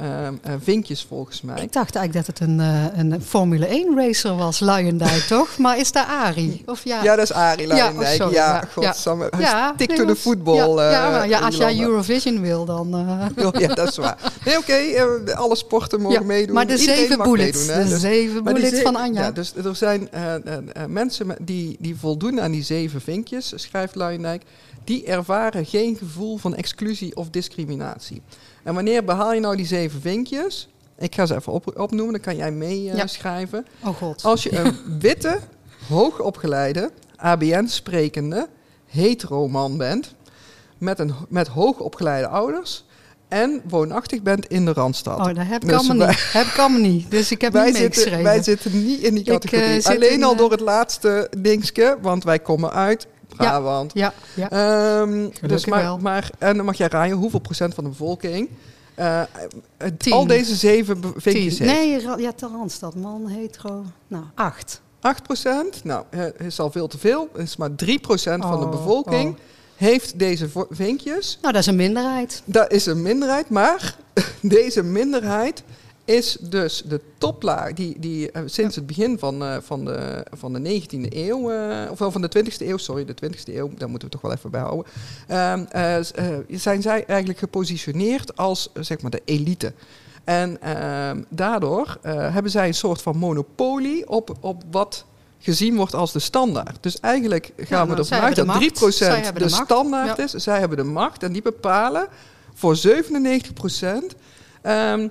[0.62, 1.62] vinkjes volgens mij.
[1.62, 5.58] Ik dacht eigenlijk dat het een, eh, een Formule 1 racer was, Luijendijk, toch?
[5.58, 6.62] Maar is daar Ari?
[6.66, 7.04] Of ja?
[7.04, 8.10] Ja, dat is Arie Ja, Luijendijk.
[8.10, 8.94] oh, sorry, Ja, ja,
[9.40, 10.56] Ja, nee, to de voetbal.
[10.82, 11.80] Ja, eh, ja, maar ja, als jij.
[11.80, 12.94] Eurovision wil, dan...
[13.38, 14.18] eh, Oh, ja, dat is waar.
[14.46, 16.26] Nee, oké, eh, alle sporten mogen ja.
[16.26, 16.56] meedoen.
[16.56, 19.22] Maar de Iedereen zeven bullets, meedoen, de Dus- zeven bullets van Anja.
[19.22, 20.42] Ja, dus er zijn eh, eh,
[20.74, 24.44] eh, mensen die, die voldoen aan die zeven vinkjes, schrijft Luijendijk,
[24.84, 28.22] die ervaren geen gevoel van exclusie of discriminatie.
[28.64, 30.68] En wanneer behaal je nou die zeven vinkjes?
[30.98, 32.98] Ik ga ze even op, opnoemen, dan kan jij meeschrijven.
[32.98, 33.08] Ja.
[33.08, 33.66] schrijven.
[33.84, 34.24] Oh god.
[34.24, 35.40] Als je een witte,
[35.88, 38.48] hoogopgeleide, ABN-sprekende,
[38.86, 40.16] hetero man bent,
[40.78, 42.86] met, een, met hoogopgeleide ouders
[43.28, 45.20] en woonachtig bent in de Randstad.
[45.20, 46.32] Oh, dat heb ik Dus allemaal niet.
[46.34, 47.12] Heb ik allemaal niet.
[47.12, 48.24] Dus ik heb wij, niet zitten, meegeschreven.
[48.24, 49.88] wij zitten niet in die Ik, eh, categorie.
[49.88, 53.92] Alleen in, al eh, door het laatste dingske, want wij komen uit Brabant.
[53.94, 54.50] Ja, ja.
[54.50, 55.98] Ehm, dus maar, wel.
[55.98, 58.50] maar, en dan mag jij raaien hoeveel procent van de bevolking
[58.96, 59.22] eh,
[59.98, 60.14] Tien.
[60.14, 61.72] al deze zeven vinkjes heeft.
[61.72, 62.96] Nee, ja, ter Randstad.
[62.96, 63.84] Man, hetero.
[64.08, 64.82] Nou, acht.
[65.04, 67.30] 8 procent, nou, eh, is al veel te veel.
[67.34, 69.40] Het is maar 3 procent van de Oh, bevolking oh.
[69.76, 71.38] heeft deze vinkjes.
[71.42, 72.42] Nou, dat is een minderheid.
[72.46, 73.98] Dat is een minderheid, maar
[74.42, 75.64] deze minderheid
[76.06, 80.54] is dus de toplaag die, die eh, sinds het begin van, eh, van, de, van
[80.54, 84.08] de 19e eeuw, eh, of van de 20e eeuw, sorry, de 20e eeuw, daar moeten
[84.08, 84.86] we toch wel even bij houden,
[85.28, 86.06] ehm, eh, eh,
[86.50, 89.74] zijn zij eigenlijk gepositioneerd als zeg maar de elite.
[90.24, 95.06] En ehm, daardoor hebben zij een soort van monopolie op, op wat
[95.40, 96.78] gezien wordt als de standaard.
[96.82, 98.96] Dus eigenlijk gaan nou, we zij ervan uit dat hebben de 3% macht.
[98.96, 100.24] Zij hebben de, standaard Ja.
[100.24, 100.32] is.
[100.32, 102.08] Zij hebben de macht en die bepalen
[102.54, 104.16] voor 97%
[104.62, 105.08] ehm,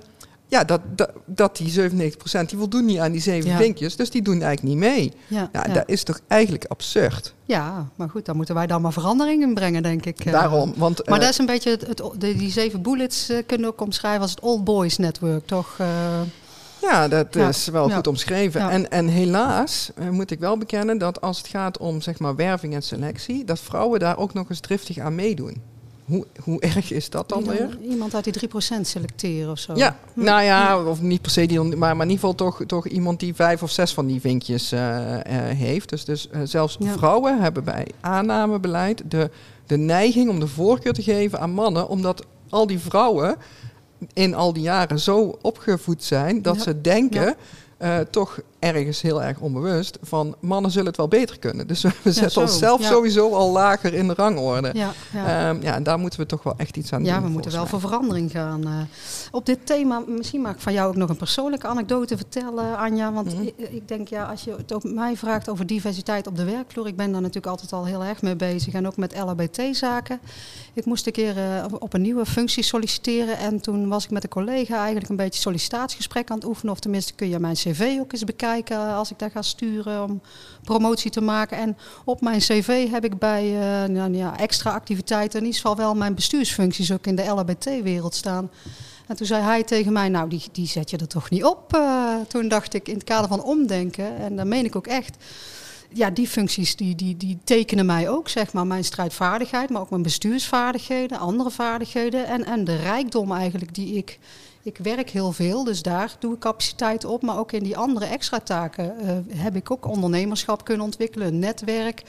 [0.53, 2.13] ja, dat, dat, dat die 97%
[2.45, 3.57] die voldoen niet aan die zeven Ja.
[3.57, 3.95] vinkjes.
[3.95, 5.13] Dus die doen eigenlijk niet mee.
[5.27, 7.33] Ja, dat is toch eigenlijk absurd.
[7.45, 10.19] ja, maar goed, dan moeten wij dan maar verandering in brengen, denk ik.
[10.25, 10.31] eh.
[10.31, 11.05] Daarom, want...
[11.05, 13.81] Maar eh, dat is een beetje, het, het- de, die zeven bullets eh, kunnen ook
[13.81, 15.75] omschrijven als het Old Boys Network, toch?
[15.77, 15.87] eh?
[16.81, 17.95] Ja, dat Ja, is wel ja.
[17.95, 18.61] goed omschreven.
[18.61, 18.69] Ja.
[18.69, 22.73] En, en helaas moet ik wel bekennen dat als het gaat om zeg maar, werving
[22.73, 25.61] en selectie, dat vrouwen daar ook nog eens driftig aan meedoen.
[26.05, 27.77] Hoe, hoe erg is dat dan weer?
[27.89, 29.73] Iemand uit die 3% selecteren of zo.
[29.75, 30.23] Ja, Hm.
[30.23, 33.19] nou ja, of niet per se die, maar, maar in ieder geval toch, toch iemand
[33.19, 35.13] die vijf of zes van die vinkjes eh,
[35.49, 35.89] eh, heeft.
[35.89, 36.91] Dus, dus eh, zelfs Ja.
[36.97, 39.29] vrouwen hebben bij aannamebeleid de,
[39.67, 43.35] de neiging om de voorkeur te geven aan mannen, omdat al die vrouwen
[44.13, 46.61] in al die jaren zo opgevoed zijn dat Ja.
[46.61, 47.35] ze denken.
[47.79, 48.03] Ja.
[48.09, 51.67] toch ergens heel erg onbewust van mannen zullen het wel beter kunnen.
[51.67, 52.87] Dus we zetten zo, onszelf ja.
[52.87, 54.69] sowieso al lager in de rangorde.
[54.73, 55.49] Ja, ja.
[55.49, 57.23] Ehm, ja, en daar moeten we toch wel echt iets aan Ja, doen.
[57.23, 58.63] we moeten wel voor verandering gaan.
[58.67, 58.71] eh.
[59.31, 63.13] op dit thema, misschien mag ik van jou ook nog een persoonlijke anekdote vertellen, Anja.
[63.13, 63.41] Want Mhm.
[63.43, 66.87] ik, ik denk, ja, als je het ook mij vraagt over diversiteit op de werkvloer,
[66.87, 68.73] ik ben daar natuurlijk altijd al heel erg mee bezig.
[68.73, 70.19] En ook met LHBT-zaken.
[70.73, 73.37] Ik moest een keer eh, op een nieuwe functie solliciteren.
[73.37, 76.71] En toen was ik met een collega eigenlijk een beetje sollicitatiegesprek aan het oefenen.
[76.73, 78.51] Of tenminste, kun je mijn cv ook eens bekijken
[78.95, 80.21] als ik daar ga sturen om
[80.63, 81.57] promotie te maken.
[81.57, 85.75] En op mijn cv heb ik bij eh, nou, ja, extra activiteiten in ieder geval
[85.75, 88.49] wel mijn bestuursfuncties ook in de LHBT-wereld staan.
[89.07, 91.73] En toen zei hij tegen mij, nou die, die zet je er toch niet op.
[91.73, 95.17] Eh, toen dacht ik in het kader van omdenken, en dat meen ik ook echt.
[95.95, 99.89] Ja, die functies die, die, die tekenen mij ook, zeg maar, mijn strijdvaardigheid, maar ook
[99.89, 104.19] mijn bestuursvaardigheden, andere vaardigheden en, en de rijkdom eigenlijk die ik...
[104.63, 107.21] Ik werk heel veel, dus daar doe ik capaciteit op.
[107.21, 111.39] Maar ook in die andere extra taken eh, heb ik ook ondernemerschap kunnen ontwikkelen, een
[111.39, 112.03] netwerk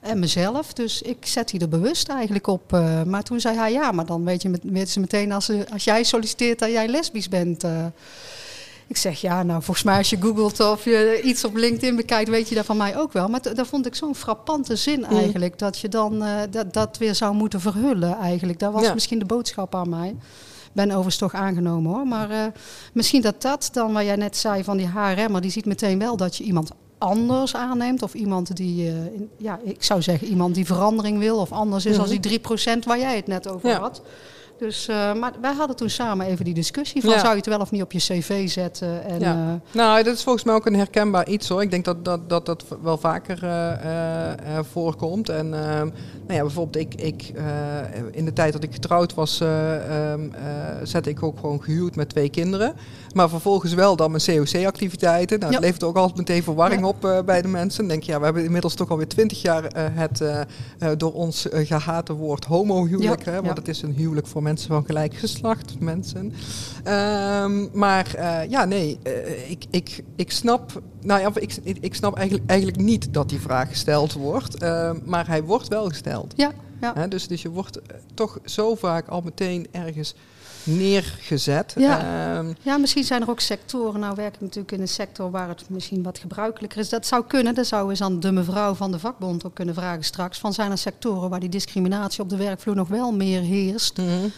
[0.00, 0.72] en mezelf.
[0.72, 2.72] Dus ik zet die er bewust eigenlijk op.
[2.72, 3.02] eh.
[3.02, 6.58] maar toen zei hij, ja, maar dan weet je met, ze meteen als, jij solliciteert
[6.58, 7.64] dat jij lesbisch bent.
[7.64, 7.84] eh.
[8.86, 12.28] Ik zeg, ja, nou, volgens mij als je googelt of je iets op LinkedIn bekijkt,
[12.30, 13.28] weet je dat van mij ook wel.
[13.28, 17.34] Maar dat vond ik zo'n frappante zin eigenlijk, dat je dan dat, dat weer zou
[17.34, 18.58] moeten verhullen eigenlijk.
[18.58, 18.94] Dat was Ja.
[18.94, 20.16] misschien de boodschap aan mij.
[20.72, 22.06] Ben overigens toch aangenomen hoor.
[22.06, 22.44] Maar eh,
[22.92, 26.16] misschien dat dat dan, wat jij net zei van die HRM, die ziet meteen wel
[26.16, 28.02] dat je iemand anders aanneemt.
[28.02, 31.86] Of iemand die, eh, in- ja, ik zou zeggen, iemand die verandering wil of anders
[31.86, 33.78] is als die 3% waar jij het net over Ja.
[33.78, 34.02] had.
[34.60, 37.18] Dus, eh, maar wij hadden toen samen even die discussie van Ja.
[37.18, 39.04] zou je het wel of niet op je cv zetten.
[39.04, 39.32] En, Ja.
[39.32, 41.62] eh, Nou, dat is volgens mij ook een herkenbaar iets hoor.
[41.62, 45.28] Ik denk dat dat, dat, dat wel vaker eh, voorkomt.
[45.28, 45.86] En ehm,
[46.26, 47.32] nou ja, bijvoorbeeld ik, ik
[48.10, 50.40] in de tijd dat ik getrouwd was, eh, ehm, eh,
[50.82, 52.74] zette ik ook gewoon gehuwd met twee kinderen.
[53.14, 55.38] Maar vervolgens wel dan mijn COC-activiteiten.
[55.38, 55.56] Nou, Ja.
[55.58, 57.78] Het levert ook altijd meteen verwarring op bij de mensen.
[57.78, 60.22] Dan denk je, ja, we hebben inmiddels toch alweer twintig jaar het
[60.96, 63.24] door ons eh, gehate woord homohuwelijk.
[63.24, 66.32] Hè, want het is een huwelijk voor mensen van gelijk geslacht, mensen.
[66.84, 72.16] Ehm, maar eh, ja, nee, eh, ik, ik, ik snap, nou ja, ik, ik, snap
[72.16, 74.56] eigenlijk, eigenlijk niet dat die vraag gesteld wordt.
[74.56, 76.32] Ehm, maar hij wordt wel gesteld.
[76.80, 80.14] ja, dus, dus je wordt eh, toch zo vaak al meteen ergens
[80.64, 81.74] neergezet.
[81.76, 81.98] Ja.
[81.98, 84.00] Ehm, Ja, misschien zijn er ook sectoren.
[84.00, 86.88] Nou werk ik natuurlijk in een sector waar het misschien wat gebruikelijker is.
[86.88, 87.54] Dat zou kunnen.
[87.54, 90.38] Dat zou eens aan de mevrouw van de vakbond ook kunnen vragen straks.
[90.38, 93.96] Van zijn er sectoren waar die discriminatie op de werkvloer nog wel meer heerst?
[93.96, 94.28] mhm.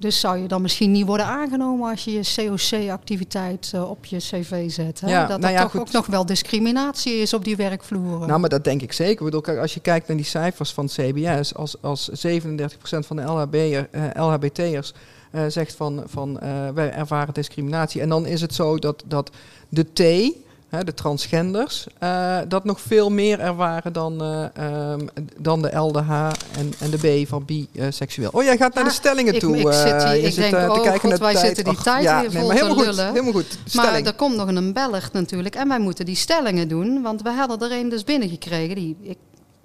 [0.00, 4.16] Dus zou je dan misschien niet worden aangenomen als je je COC-activiteit eh, op je
[4.16, 5.00] cv zet?
[5.00, 5.08] Hè?
[5.10, 5.80] Ja, dat nou er ja, toch goed.
[5.80, 8.28] ook nog wel discriminatie is op die werkvloeren.
[8.28, 9.26] Nou, maar dat denk ik zeker.
[9.26, 12.36] Ik bedoel, als je kijkt naar die cijfers van het CBS, als, als 37%
[12.82, 14.92] van de LHB'er, eh, LHBT'ers
[15.30, 18.00] eh, zegt van, van eh, wij ervaren discriminatie.
[18.00, 19.30] En dan is het zo dat, dat
[19.68, 20.32] de T,
[20.68, 24.44] hè, de transgenders, eh, dat nog veel meer ervaren dan, eh,
[24.92, 25.06] ehm,
[25.38, 26.10] dan de LDH
[26.58, 28.30] en, en de B van biseksueel.
[28.32, 29.56] Oh, jij gaat naar de Ah, stellingen ik- toe.
[29.56, 31.46] ik zit hier- je ik zit denk, te oh kijken god, naar de wij tijd.
[31.46, 33.12] zitten die Och, tijd ja, weer nee, vol maar te helemaal goed, lullen.
[33.12, 33.58] helemaal goed.
[33.74, 34.06] Maar Stelling.
[34.06, 35.54] er komt nog een Belg natuurlijk.
[35.54, 37.02] En wij moeten die stellingen doen.
[37.02, 38.74] Want we hadden er een dus binnengekregen.
[38.74, 39.16] Die, ik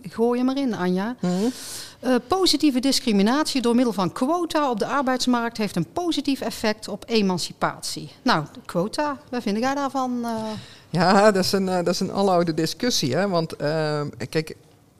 [0.09, 1.15] gooi hem erin, Anja.
[1.19, 1.31] Mhm.
[1.99, 7.03] Eh, positieve discriminatie door middel van quota op de arbeidsmarkt heeft een positief effect op
[7.07, 8.11] emancipatie.
[8.21, 10.19] Nou, quota, wat vind jij daarvan?
[10.23, 10.31] eh?
[10.89, 13.15] Ja, dat is een, eh, dat is een aloude discussie.
[13.15, 13.27] Hè?
[13.27, 14.55] Want ehm, kijk,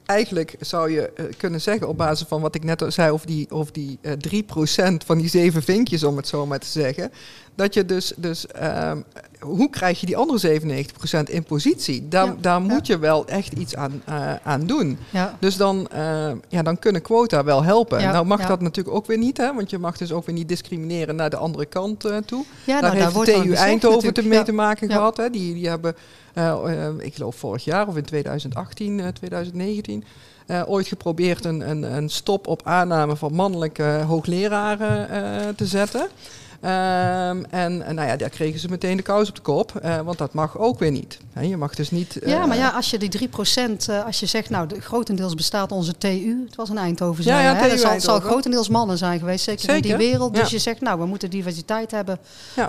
[0.06, 3.28] eigenlijk zou je eh, kunnen zeggen op basis van wat ik net al zei over
[3.28, 4.12] die, over die eh
[4.91, 7.12] 3% van die zeven vinkjes, om het zo maar te zeggen.
[7.56, 9.02] Dat je dus, dus ehm,
[9.39, 12.08] hoe krijg je die andere 97% in positie?
[12.08, 12.68] Daar, Ja, daar ja.
[12.68, 14.98] moet je wel echt iets aan, eh, aan doen.
[15.10, 15.38] ja.
[15.39, 18.02] Dus dan, eh, ja, dan kunnen quota wel helpen.
[18.02, 19.54] Nou mag dat natuurlijk ook weer niet, hè?
[19.54, 22.46] want je mag dus ook weer niet discrimineren naar de andere kant eh, toe.
[22.63, 25.18] ja Daar heeft wordt de TU Eindhoven te mee te maken gehad.
[25.18, 25.30] Hè?
[25.30, 26.25] Die, die hebben, eh, eh,
[26.98, 30.04] ik geloof vorig jaar of in 2018, eh, 2019,
[30.45, 36.08] eh, ooit geprobeerd een, een, een stop op aanname van mannelijke hoogleraren eh, te zetten.
[36.62, 40.00] Ehm, en, en nou ja, daar kregen ze meteen de kous op de kop, eh,
[40.02, 41.20] want dat mag ook weer niet.
[41.41, 42.18] Je mag dus niet.
[42.26, 45.34] Ja, eh, maar ja, als je die 3%, eh, als je zegt, nou, de, grotendeels
[45.36, 47.70] bestaat onze TU, het was een Eindhoven, Ja, ja, hè?
[47.70, 50.34] Dat zal, zal grotendeels mannen zijn geweest, zeker, in die wereld.
[50.36, 52.20] Dus je zegt, nou, we moeten diversiteit hebben,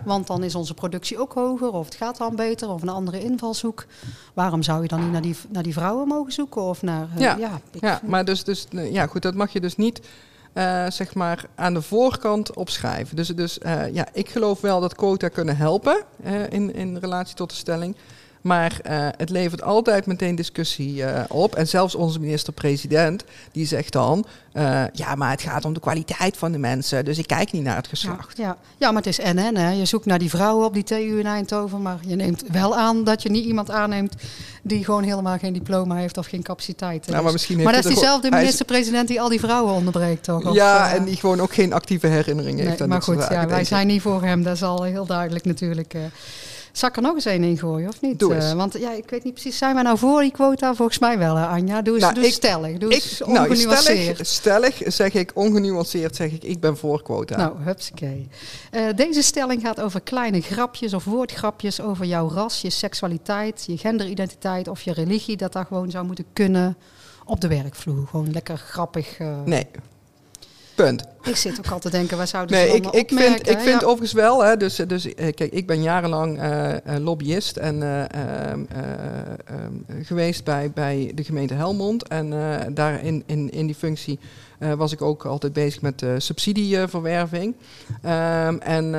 [0.04, 3.20] want dan is onze productie ook hoger, of het gaat dan beter, of een andere
[3.24, 3.86] invalshoek.
[4.34, 6.62] Waarom zou je dan niet naar die, naar die vrouwen mogen zoeken?
[6.62, 9.60] Of naar, eh, Ja, ja, ik- Ja, maar dus, dus ja, goed, dat mag je
[9.60, 10.00] dus niet
[10.56, 13.16] eh, zeg maar aan de voorkant opschrijven.
[13.16, 17.34] Dus, dus eh, ja, ik geloof wel dat quota kunnen helpen eh, in, in relatie
[17.34, 17.96] tot de stelling.
[18.46, 21.54] Maar eh, het levert altijd meteen discussie eh, op.
[21.54, 24.26] En zelfs onze minister-president, die zegt dan...
[24.52, 27.04] eh, ja, maar het gaat om de kwaliteit van de mensen.
[27.04, 28.36] Dus ik kijk niet naar het geslacht.
[28.36, 28.56] ja.
[28.76, 29.56] ja, maar het is en en.
[29.56, 29.70] Hè.
[29.70, 33.04] Je zoekt naar die vrouwen op die TU in Eindhoven, maar je neemt wel aan
[33.04, 34.14] dat je niet iemand aanneemt
[34.62, 37.06] die gewoon helemaal geen diploma heeft of geen capaciteit.
[37.06, 40.46] Nou, maar misschien heeft maar dat is diezelfde minister-president die al die vrouwen onderbreekt, toch?
[40.46, 42.80] Of, ja, en die gewoon ook geen actieve herinnering heeft.
[42.80, 44.42] aan maar goed, ja, wij zijn niet voor hem.
[44.42, 45.94] Dat is al heel duidelijk natuurlijk.
[46.76, 48.18] Zal ik er nog eens een ingooien, of niet?
[48.18, 48.44] Doe eens.
[48.44, 50.74] Eh, want ja, ik weet niet precies, zijn wij nou voor die quota?
[50.74, 51.82] Volgens mij wel, hè, Anja.
[51.82, 54.26] Doe eens, Nou, doe eens ik- stellig, doe eens Ik, nou, ongenuanceerd.
[54.26, 57.36] stellig, stellig zeg ik, ongenuanceerd zeg ik, ik ben voor quota.
[57.36, 58.28] Nou, hupsakee.
[58.70, 63.76] Eh, deze stelling gaat over kleine grapjes of woordgrapjes over jouw ras, je seksualiteit, je
[63.78, 65.36] genderidentiteit of je religie.
[65.36, 66.76] Dat dat gewoon zou moeten kunnen
[67.24, 68.06] op de werkvloer.
[68.10, 69.18] Gewoon lekker grappig.
[69.18, 69.42] eh.
[69.44, 69.66] Nee.
[70.76, 71.04] Punt.
[71.22, 73.56] Ik zit ook altijd te denken, waar zouden Nee, ze ik, ik vind, opmerken, ik
[73.58, 73.62] hè?
[73.64, 73.86] vind Ja.
[73.86, 78.00] overigens wel, hè, dus, dus eh, kijk, ik ben jarenlang eh, eh, lobbyist en eh,
[78.00, 78.80] ehm, eh,
[79.44, 82.08] ehm, geweest bij, bij de gemeente Helmond.
[82.08, 82.30] En
[82.74, 84.18] daar in, in, in die functie
[84.76, 87.54] was ik ook altijd bezig met subsidieverwerving.
[88.02, 88.90] Ehm, en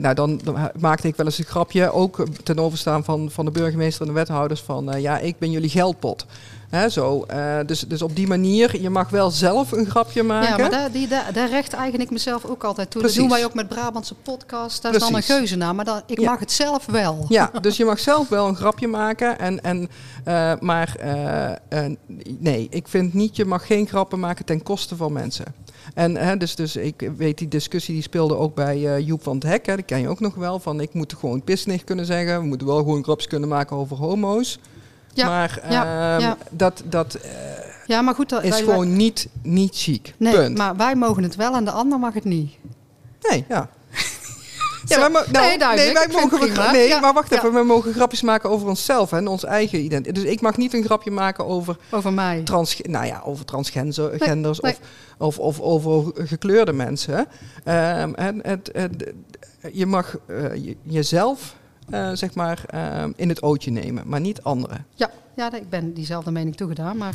[0.00, 3.50] nou, dan, dan maakte ik wel eens een grapje, ook ten overstaan van, van de
[3.50, 6.26] burgemeester en de wethouders, van ja, ik ben jullie geldpot.
[6.70, 7.22] Hè, zo.
[7.22, 10.48] Eh, dus, dus op die manier, je mag wel zelf een grapje maken.
[10.48, 13.00] Ja, maar daar, die, daar, daar recht eigen ik mezelf ook altijd toe.
[13.00, 13.18] Precies.
[13.20, 14.82] Dat doen wij ook met Brabantse podcast.
[14.82, 15.34] Daar is dan een Precies.
[15.34, 16.30] geuze naar, maar dan, ik Ja.
[16.30, 17.24] mag het zelf wel.
[17.28, 19.38] Ja, dus je mag zelf wel een grapje maken.
[19.38, 19.88] En, en,
[20.24, 21.84] eh, maar eh,
[22.38, 25.44] nee, ik vind niet, je mag geen grappen maken ten koste van mensen.
[25.94, 29.44] En hè, dus, dus ik weet die discussie die speelde ook bij Joep van het
[29.44, 29.66] Hek.
[29.66, 30.58] Hè, dat ken je ook nog wel.
[30.60, 32.40] Van ik moet gewoon pisnig kunnen zeggen.
[32.40, 34.58] We moeten wel gewoon grapjes kunnen maken over homo's.
[35.14, 36.36] Ja, maar ja, ehm, ja.
[36.50, 37.30] dat, dat eh,
[37.86, 38.28] Ja, maar goed.
[38.28, 40.14] dat- is wij- wij- gewoon niet, niet chic.
[40.16, 40.58] Nee, Punt.
[40.58, 42.52] maar wij mogen het wel en de ander mag het niet.
[43.30, 43.68] Nee, ja.
[44.86, 44.98] Ja,
[45.32, 46.70] wij nou, Nee, wij mogen, prima.
[46.70, 47.36] nee, Ja, maar wacht ja.
[47.36, 47.52] even.
[47.52, 50.14] We mogen grapjes maken over onszelf en onze eigen identiteit.
[50.24, 52.42] Dus ik mag niet een grapje maken over, Over mij.
[52.42, 54.76] trans, nou ja, over transgenders nee.
[55.18, 57.26] Of, of, of over gekleurde mensen.
[57.64, 59.12] Ehm, en het, het,
[59.72, 61.54] je mag eh, je- jezelf
[61.90, 64.86] eh, zeg maar, ehm, in het ootje nemen, maar niet anderen.
[64.94, 66.96] Ja, ja, ik ben diezelfde mening toegedaan.
[66.96, 67.14] Maar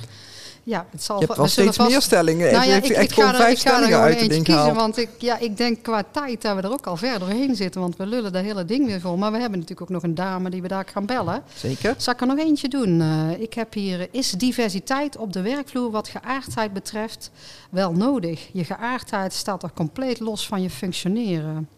[0.64, 2.52] ja, het zal Je hebt we wel steeds vast- meer stellingen.
[2.52, 4.76] Nou ja, ik, echt ga er, vijf ik ga er stellingen gewoon uit kiezen.
[4.76, 7.82] Want ik, ja, ik denk qua tijd dat we er ook al verder doorheen zitten.
[7.82, 9.18] Want we lullen dat hele ding weer vol.
[9.18, 11.44] Maar we hebben natuurlijk ook nog een dame die we daar gaan bellen.
[11.56, 11.94] Zeker.
[11.98, 13.02] Zal ik er nog eentje doen?
[13.02, 17.32] Eh, ik heb hier, is diversiteit op de werkvloer wat geaardheid betreft
[17.70, 18.50] wel nodig?
[18.54, 21.70] Je geaardheid staat er compleet los van je functioneren.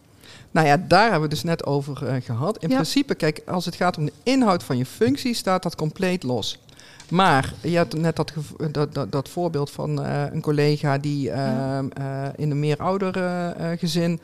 [0.51, 2.57] Nou ja, daar hebben we dus net over eh, gehad.
[2.57, 2.75] In Ja.
[2.75, 6.59] principe, kijk, als het gaat om de inhoud van je functie, staat dat compleet los.
[7.09, 11.21] Maar je had net dat, gev- dat, dat, dat voorbeeld van eh, een collega die
[11.21, 11.77] Ja.
[11.77, 14.19] ehm, eh, in een meerouder eh, eh, gezin eh, eh,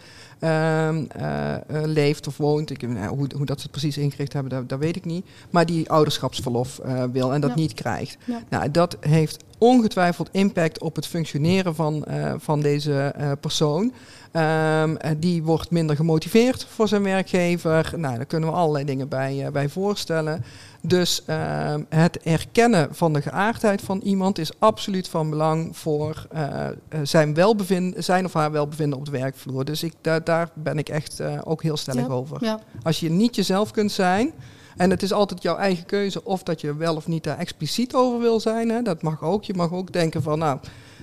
[1.83, 2.69] leeft of woont.
[2.69, 5.25] Ik, nou, hoe, hoe dat ze het precies ingericht hebben, dat, dat weet ik niet.
[5.49, 7.55] Maar die ouderschapsverlof eh, wil en dat Ja.
[7.55, 8.17] niet krijgt.
[8.25, 8.41] Ja.
[8.49, 13.93] Nou, dat heeft ongetwijfeld impact op het functioneren van, eh, van deze eh, persoon.
[14.31, 17.93] Ehm, eh, die wordt minder gemotiveerd voor zijn werkgever.
[17.95, 20.43] Nou, daar kunnen we allerlei dingen bij, eh, bij voorstellen.
[20.87, 26.67] Dus ehm, het erkennen van de geaardheid van iemand is absoluut van belang voor eh,
[26.67, 26.73] eh,
[27.03, 29.65] zijn, welbevinden, zijn of haar welbevinden op de werkvloer.
[29.65, 32.13] Dus ik, daar, daar ben ik echt eh, ook heel stellig Ja.
[32.13, 32.43] over.
[32.43, 34.31] Ja, Als je niet jezelf kunt zijn.
[34.77, 37.93] En het is altijd jouw eigen keuze of dat je wel of niet daar expliciet
[37.93, 38.69] over wil zijn.
[38.69, 38.81] Hè.
[38.81, 39.43] Dat mag ook.
[39.43, 40.59] Je mag ook denken van, nou,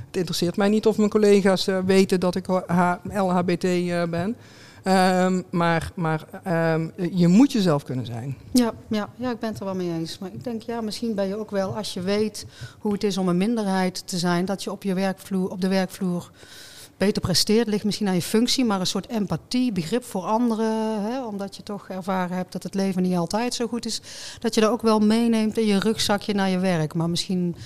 [0.07, 2.47] het interesseert mij niet of mijn collega's weten dat ik
[3.03, 3.66] LHBT
[4.11, 4.37] ben.
[4.85, 8.37] Ehm, maar maar ehm, je moet jezelf kunnen zijn.
[8.53, 10.18] Ja, ja, ja, ik ben het er wel mee eens.
[10.18, 12.47] Maar ik denk, ja, misschien ben je ook wel, als je weet
[12.79, 15.68] hoe het is om een minderheid te zijn, dat je op, je werkvloer, op de
[15.68, 16.31] werkvloer
[16.96, 17.66] beter presteert.
[17.68, 21.02] Ligt misschien aan je functie, maar een soort empathie, begrip voor anderen.
[21.02, 24.00] Hè, omdat je toch ervaren hebt dat het leven niet altijd zo goed is.
[24.38, 26.94] Dat je dat ook wel meeneemt in je rugzakje naar je werk.
[26.94, 27.57] Maar misschien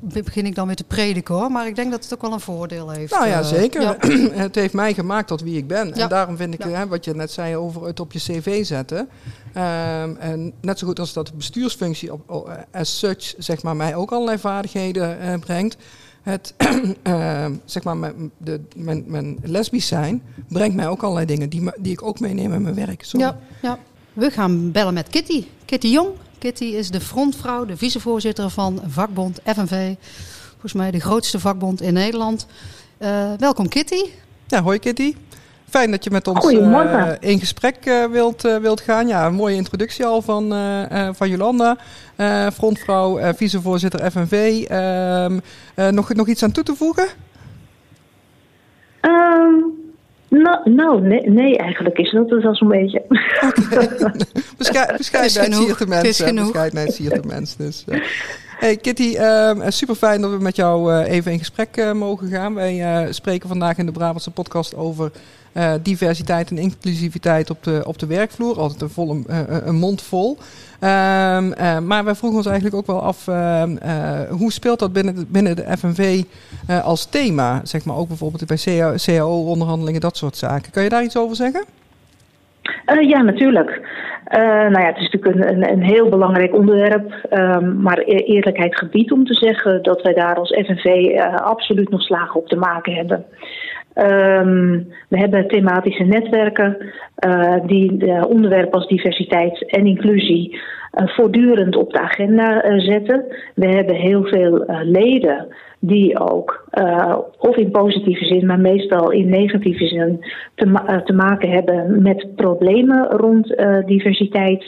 [0.00, 1.50] begin ik dan weer te prediken hoor.
[1.50, 3.12] Maar ik denk dat het ook wel een voordeel heeft.
[3.12, 3.82] Nou ja, eh, zeker.
[3.82, 3.96] ja.
[4.44, 5.88] het heeft mij gemaakt tot wie ik ben.
[5.88, 5.94] Ja.
[5.94, 6.68] En daarom vind ik, Ja.
[6.70, 9.08] hè, wat je net zei over het op je cv zetten.
[9.52, 13.76] Ehm, en net zo goed als dat de bestuursfunctie op, o- as such, zeg maar,
[13.76, 15.76] mij ook allerlei vaardigheden eh, brengt.
[16.22, 16.54] Het,
[17.02, 21.70] ehm, zeg maar, mijn, de, mijn, mijn lesbisch zijn brengt mij ook allerlei dingen die,
[21.78, 23.04] die ik ook meeneem in mijn werk.
[23.04, 23.26] Sorry.
[23.26, 23.78] Ja, ja.
[24.12, 25.44] We gaan bellen met Kitty.
[25.64, 26.08] Kitty Jong.
[26.38, 29.94] Kitty is de frontvrouw, de vicevoorzitter van vakbond FNV.
[30.50, 32.46] Volgens mij de grootste vakbond in Nederland.
[32.98, 34.02] Eh, welkom Kitty.
[34.46, 35.14] Ja, hoi Kitty.
[35.70, 39.08] Fijn dat je met ons eh, in gesprek eh, wilt, eh, wilt gaan.
[39.08, 40.54] Ja, een mooie introductie al van,
[41.14, 41.76] van Jolanda.
[42.52, 44.64] Frontvrouw, vicevoorzitter FNV.
[44.68, 45.38] Ehm,
[45.74, 47.06] eh, nog, nog iets aan toe te voegen?
[50.28, 53.02] Nou, nou nee, nee, eigenlijk is dat het wel zo'n beetje.
[53.40, 54.12] Okay.
[54.96, 56.34] bescheidenheid siert de mensen.
[56.34, 57.58] Bescheidenheid siert de mensen.
[57.58, 57.84] Dus.
[58.58, 62.54] Hey Kitty, uh, super fijn dat we met jou even in gesprek mogen gaan.
[62.54, 65.10] Wij spreken vandaag in de Brabantse podcast over
[65.82, 68.58] diversiteit en inclusiviteit op de, op de werkvloer.
[68.58, 69.22] Altijd een, volle,
[69.64, 70.36] een mond vol.
[70.80, 73.76] Ehm, maar wij vroegen ons eigenlijk ook wel af, ehm,
[74.28, 76.22] hoe speelt dat binnen de, binnen de FNV
[76.82, 77.60] als thema?
[77.64, 80.72] Zeg maar ook bijvoorbeeld bij CAO-onderhandelingen, dat soort zaken.
[80.72, 81.64] Kan je daar iets over zeggen?
[83.00, 83.80] ja, natuurlijk.
[84.70, 89.12] Nou ja, het is natuurlijk een, een, heel belangrijk onderwerp, um, maar e-, eerlijkheid gebied
[89.12, 93.24] om te zeggen dat wij daar als FNV absoluut nog slagen op te maken hebben.
[93.94, 96.76] Um, we hebben thematische netwerken
[97.26, 100.60] uh, die de onderwerpen als diversiteit en inclusie
[100.90, 103.24] voortdurend op de agenda zetten.
[103.54, 105.46] We hebben heel veel leden
[105.78, 106.68] die ook,
[107.38, 110.24] of in positieve zin, maar meestal in negatieve zin,
[110.54, 113.54] te, te maken hebben met problemen rond
[113.86, 114.64] diversiteit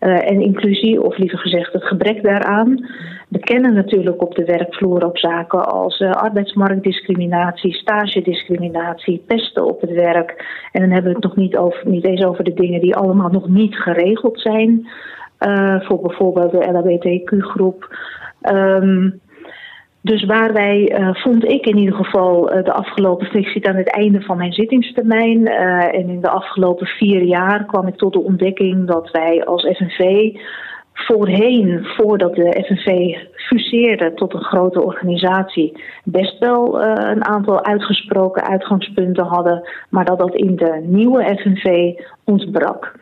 [0.00, 2.86] uh, en inclusie, of liever gezegd het gebrek daaraan.
[3.28, 10.44] We kennen natuurlijk op de werkvloer ook zaken als arbeidsmarktdiscriminatie, stagediscriminatie, pesten op het werk.
[10.72, 13.30] En dan hebben we het nog niet, over, niet eens over de dingen die allemaal
[13.30, 14.88] nog niet geregeld zijn.
[15.78, 17.96] voor bijvoorbeeld de LHBTQ-groep.
[18.42, 19.20] Um,
[20.06, 23.76] dus waar wij, uh, vond ik in ieder geval uh, de afgelopen, ik zit aan
[23.76, 25.40] het einde van mijn zittingstermijn.
[25.40, 29.62] Uh, en in de afgelopen vier jaar kwam ik tot de ontdekking dat wij als
[29.62, 30.32] FNV
[30.96, 38.42] voorheen, voordat de FNV fuseerde tot een grote organisatie, best wel uh, een aantal uitgesproken
[38.42, 41.94] uitgangspunten hadden, maar dat dat in de nieuwe FNV
[42.24, 42.94] ontbrak.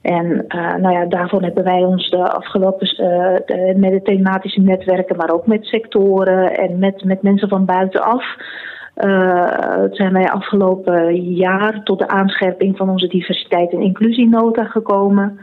[0.00, 5.16] En uh, nou ja, daarvan hebben wij ons de afgelopen de, met de thematische netwerken,
[5.16, 8.24] maar ook met sectoren en met, met mensen van buitenaf.
[9.90, 15.38] Zijn wij afgelopen jaar tot de aanscherping van onze diversiteit en inclusienota gekomen.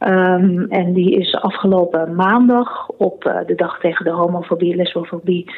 [0.00, 5.50] Um, en die is afgelopen maandag op uh, de dag tegen de homofobie, lesbofobie,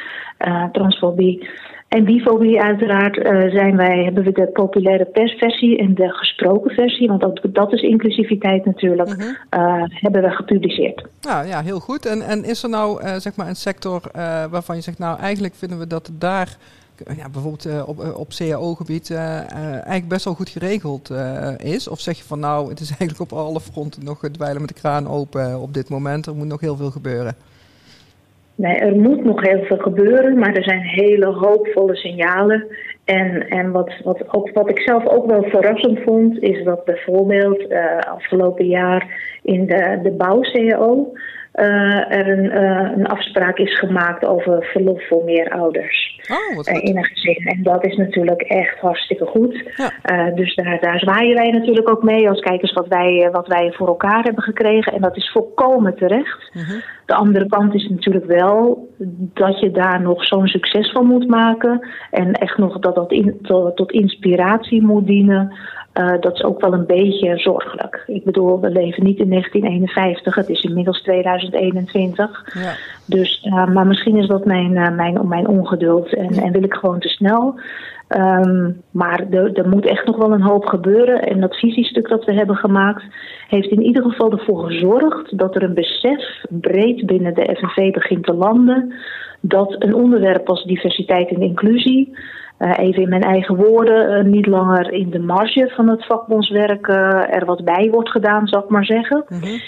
[0.47, 1.49] uh, transfobie
[1.89, 7.09] en bifobie uiteraard uh, zijn wij, hebben we de populaire persversie en de gesproken versie,
[7.09, 9.85] want dat, dat is inclusiviteit natuurlijk, -huh.
[9.89, 11.07] hebben we gepubliceerd.
[11.21, 12.07] Nou ja, heel goed.
[12.07, 14.01] En, en is er nou zeg maar een sector
[14.51, 16.57] waarvan je zegt, nou eigenlijk vinden we dat daar
[17.17, 21.11] ja, bijvoorbeeld uh, op, op CAO-gebied eigenlijk best wel goed geregeld
[21.59, 21.89] is?
[21.89, 24.81] Of zeg je van nou, het is eigenlijk op alle fronten nog dweilen met de
[24.81, 26.27] kraan open op dit moment.
[26.27, 27.35] Er moet nog heel veel gebeuren.
[28.55, 32.67] Nee, er moet nog heel veel gebeuren, maar er zijn hele hoopvolle signalen.
[33.05, 37.73] En, en wat, wat, ook, wat ik zelf ook wel verrassend vond, is dat bijvoorbeeld
[38.09, 39.09] afgelopen jaar
[39.43, 41.13] in de, de bouw-CAO
[42.09, 46.85] er een, uh, een, afspraak is gemaakt over verlof voor meer ouders oh, wat uh,
[46.85, 47.47] in een gezin.
[47.47, 49.71] En dat is natuurlijk echt hartstikke goed.
[49.77, 50.31] Ja.
[50.31, 53.87] dus daar, daar zwaaien wij natuurlijk ook mee als kijkers wat wij, wat wij voor
[53.87, 54.93] elkaar hebben gekregen.
[54.93, 56.51] En dat is volkomen terecht.
[56.53, 56.83] -huh.
[57.11, 58.89] De andere kant is natuurlijk wel
[59.35, 61.89] dat je daar nog zo'n succes van moet maken.
[62.11, 65.55] En echt nog dat dat in, tot, tot inspiratie moet dienen.
[65.95, 68.03] Uh, dat is ook wel een beetje zorgelijk.
[68.07, 72.47] Ik bedoel, we leven niet in 1951, het is inmiddels 2021.
[72.55, 72.73] Ja.
[73.07, 76.75] Dus, uh, maar misschien is dat mijn, uh, mijn, mijn ongeduld en, en wil ik
[76.75, 77.61] gewoon te snel.
[78.17, 81.23] Um, maar er, er moet echt nog wel een hoop gebeuren.
[81.23, 83.05] En dat visiestuk dat we hebben gemaakt,
[83.49, 88.25] heeft in ieder geval ervoor gezorgd dat er een besef breed binnen de FNV begint
[88.25, 88.93] te landen.
[89.41, 92.17] Dat een onderwerp als diversiteit en inclusie
[92.61, 96.97] even in mijn eigen woorden, uh, niet langer in de marge van het vakbondswerk uh,
[97.35, 99.25] er wat bij wordt gedaan, zal ik maar zeggen.
[99.29, 99.61] Mm -hmm.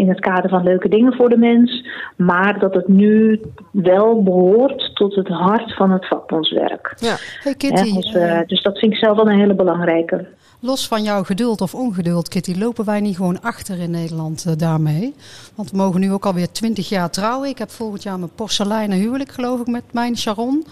[0.00, 1.86] in het kader van leuke dingen voor de mens.
[2.16, 3.40] Maar dat het nu
[3.70, 6.94] wel behoort tot het hart van het vakbondswerk.
[6.96, 7.16] Ja.
[7.42, 8.12] Hey Kitty, dus,
[8.46, 10.26] dus, dat vind ik zelf wel een hele belangrijke.
[10.60, 15.14] Los van jouw geduld of ongeduld, Kitty, lopen wij niet gewoon achter in Nederland daarmee?
[15.54, 17.48] Want we mogen nu ook alweer twintig jaar trouwen.
[17.48, 20.64] Ik heb volgend jaar mijn porseleinen huwelijk, geloof ik, met mijn Sharon.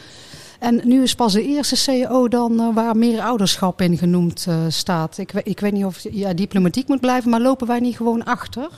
[0.59, 4.57] En nu is pas de eerste CEO dan uh, waar meer ouderschap in genoemd uh,
[4.69, 5.19] staat.
[5.19, 8.69] Ik, ik, weet niet of ja, diplomatiek moet blijven, maar lopen wij niet gewoon achter?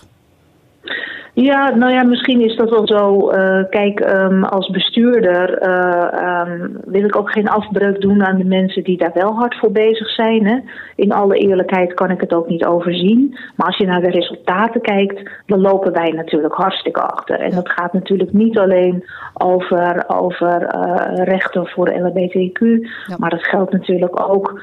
[1.41, 3.32] Ja, nou ja, misschien is dat wel zo.
[3.32, 8.45] Uh, kijk, um, als bestuurder uh, um, wil ik ook geen afbreuk doen aan de
[8.45, 10.47] mensen die daar wel hard voor bezig zijn.
[10.47, 10.59] Hè.
[10.97, 13.39] In alle eerlijkheid kan ik het ook niet overzien.
[13.57, 17.41] Maar als je naar de resultaten kijkt, dan lopen wij natuurlijk hartstikke achter.
[17.41, 22.61] En dat gaat natuurlijk niet alleen over, over uh, rechten voor LHBTQ,
[23.07, 23.16] ja.
[23.18, 24.61] maar dat geldt natuurlijk ook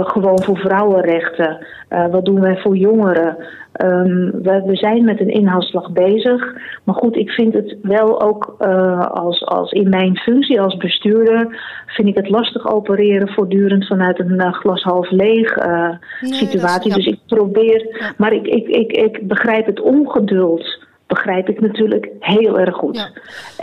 [0.00, 1.66] gewoon voor vrouwenrechten.
[2.10, 3.36] wat doen wij voor jongeren?
[3.72, 6.54] Ehm, we, we, zijn met een inhaalslag bezig.
[6.84, 11.60] Maar goed, ik vind het wel ook uh, als, als in mijn functie als bestuurder.
[11.86, 15.88] vind ik het lastig opereren voortdurend vanuit een uh, glas half leeg uh,
[16.20, 16.90] nee, situatie.
[16.90, 17.02] Is, ja.
[17.02, 17.96] Dus ik probeer.
[17.98, 18.12] Ja.
[18.16, 20.80] Maar ik, ik, ik, ik begrijp het ongeduld.
[21.06, 22.96] Begrijp ik natuurlijk heel erg goed.
[22.96, 23.10] Ja.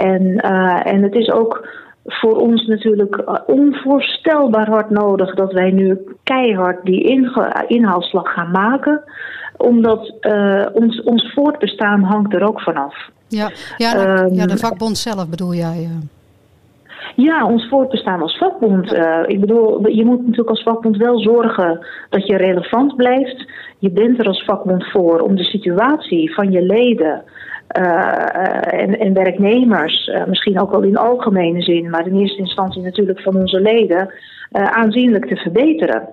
[0.03, 0.35] En,
[0.83, 1.67] en het is ook
[2.05, 7.29] voor ons natuurlijk onvoorstelbaar hard nodig dat wij nu keihard die
[7.67, 9.03] inhaalslag gaan maken
[9.59, 13.09] omdat uh, ons, ons voortbestaan hangt er ook vanaf.
[13.27, 15.77] Ja, ja, de, um, ja de vakbond zelf bedoel jij?
[15.81, 15.97] Uh.
[17.15, 18.93] Ja, ons voortbestaan als vakbond.
[18.93, 23.45] Uh, ik bedoel, je moet natuurlijk als vakbond wel zorgen dat je relevant blijft.
[23.77, 27.23] Je bent er als vakbond voor om de situatie van je leden
[27.69, 33.21] en, en, werknemers, uh, misschien ook wel in algemene zin, maar in eerste instantie natuurlijk
[33.21, 34.13] van onze leden,
[34.51, 36.09] uh, aanzienlijk te verbeteren.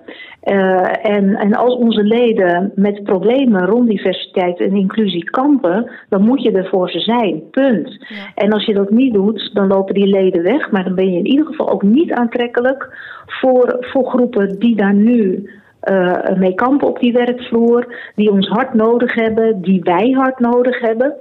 [1.01, 6.51] en, en als onze leden met problemen rond diversiteit en inclusie kampen, dan moet je
[6.51, 7.49] er voor ze zijn.
[7.51, 7.97] Punt.
[7.99, 8.15] Ja.
[8.35, 11.17] En als je dat niet doet, dan lopen die leden weg, maar dan ben je
[11.17, 15.49] in ieder geval ook niet aantrekkelijk voor, voor groepen die daar nu
[16.37, 21.15] mee kampen op die werkvloer, die ons hard nodig hebben, die wij hard nodig hebben.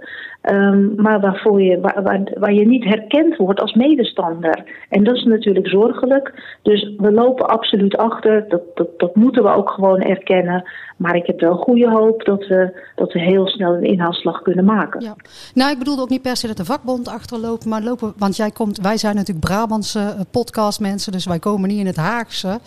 [0.53, 4.65] Um, maar waarvoor je, waar, waar, waar, je niet herkend wordt als medestander.
[4.89, 6.59] En dat is natuurlijk zorgelijk.
[6.63, 8.49] Dus we lopen absoluut achter.
[8.49, 10.65] Dat, dat, dat moeten we ook gewoon erkennen.
[10.97, 14.65] Maar ik heb wel goede hoop dat we, dat we heel snel een inhaalslag kunnen
[14.65, 15.01] maken.
[15.01, 15.17] Ja.
[15.55, 17.67] Nou, ik bedoelde ook niet per se dat de vakbond achterloopt.
[17.67, 21.13] Maar lopen, want jij komt, wij zijn natuurlijk Brabantse podcastmensen.
[21.13, 22.59] Dus wij komen niet in het Haagse.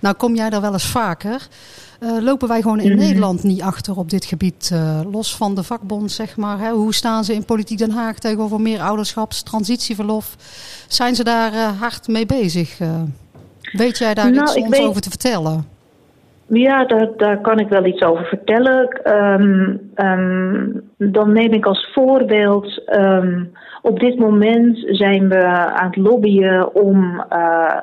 [0.00, 1.48] Nou, kom jij daar wel eens vaker?
[2.02, 3.06] Uh, lopen wij gewoon in mm-hmm.
[3.06, 4.70] Nederland niet achter op dit gebied?
[4.72, 6.58] Uh, los van de vakbond, zeg maar.
[6.58, 6.70] Hè?
[6.70, 10.36] Hoe staan ze in Politiek Den Haag tegenover meer ouderschaps, transitieverlof?
[10.88, 12.78] Zijn ze daar uh, hard mee bezig?
[13.72, 14.86] weet jij daar nou, iets ons weet...
[14.86, 15.64] over te vertellen?
[16.46, 19.00] Ja, daar, daar kan ik wel iets over vertellen.
[19.12, 22.82] Um, um, dan neem ik als voorbeeld.
[22.96, 27.24] Um, op dit moment zijn we aan het lobbyen om,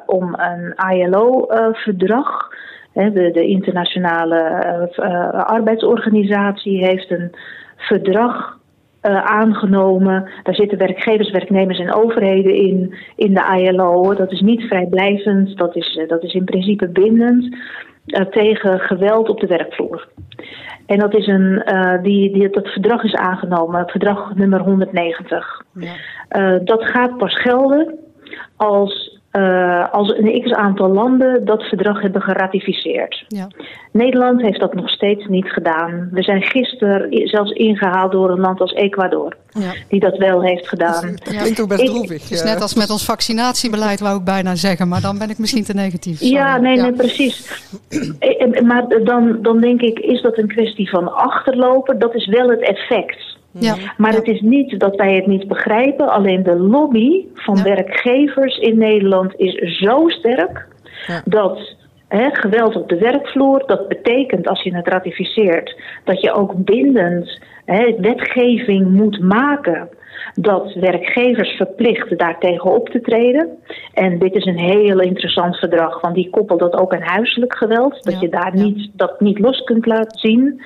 [0.05, 2.49] om een ILO-verdrag.
[2.95, 7.31] De, de internationale uh, arbeidsorganisatie heeft een
[7.75, 8.57] verdrag
[9.23, 10.29] aangenomen.
[10.43, 14.13] Daar zitten werkgevers, werknemers en overheden in, in de ILO.
[14.13, 17.55] Dat is niet vrijblijvend, dat is, dat is in principe bindend
[18.05, 20.07] uh, tegen geweld op de werkvloer.
[20.85, 21.63] En dat, is een,
[22.01, 25.63] die, die, dat verdrag is aangenomen, het verdrag nummer 190.
[25.73, 26.59] Ja.
[26.59, 27.99] Dat gaat pas gelden
[28.55, 33.25] als uh, als een x aantal landen dat verdrag hebben geratificeerd.
[33.27, 33.47] Ja.
[33.91, 36.09] Nederland heeft dat nog steeds niet gedaan.
[36.11, 39.73] We zijn gisteren zelfs ingehaald door een land als Ecuador, ja.
[39.89, 41.15] die dat wel heeft gedaan.
[41.23, 42.21] Dat klinkt ook best droevig.
[42.21, 45.37] Het is net als met ons vaccinatiebeleid, wou ik bijna zeggen, maar dan ben ik
[45.37, 46.17] misschien te negatief.
[46.17, 46.33] Sorry.
[46.33, 47.63] Ja, nee, nee, precies.
[48.63, 51.99] maar dan, dan denk ik, is dat een kwestie van achterlopen?
[51.99, 53.34] Dat is wel het effect.
[53.59, 53.75] Ja.
[53.97, 56.09] Maar het is niet dat wij het niet begrijpen.
[56.09, 57.63] Alleen de lobby van ja.
[57.63, 60.67] werkgevers in Nederland is zo sterk
[61.07, 61.21] ja.
[61.25, 61.75] dat
[62.07, 67.39] hè, geweld op de werkvloer, dat betekent als je het ratificeert, dat je ook bindend
[67.65, 69.89] hè, wetgeving moet maken.
[70.33, 73.49] Dat werkgevers verplicht daartegen op te treden.
[73.93, 78.03] En dit is een heel interessant verdrag, want die koppelt dat ook aan huiselijk geweld.
[78.03, 80.61] Dat je daar niet, dat niet los kunt laten zien.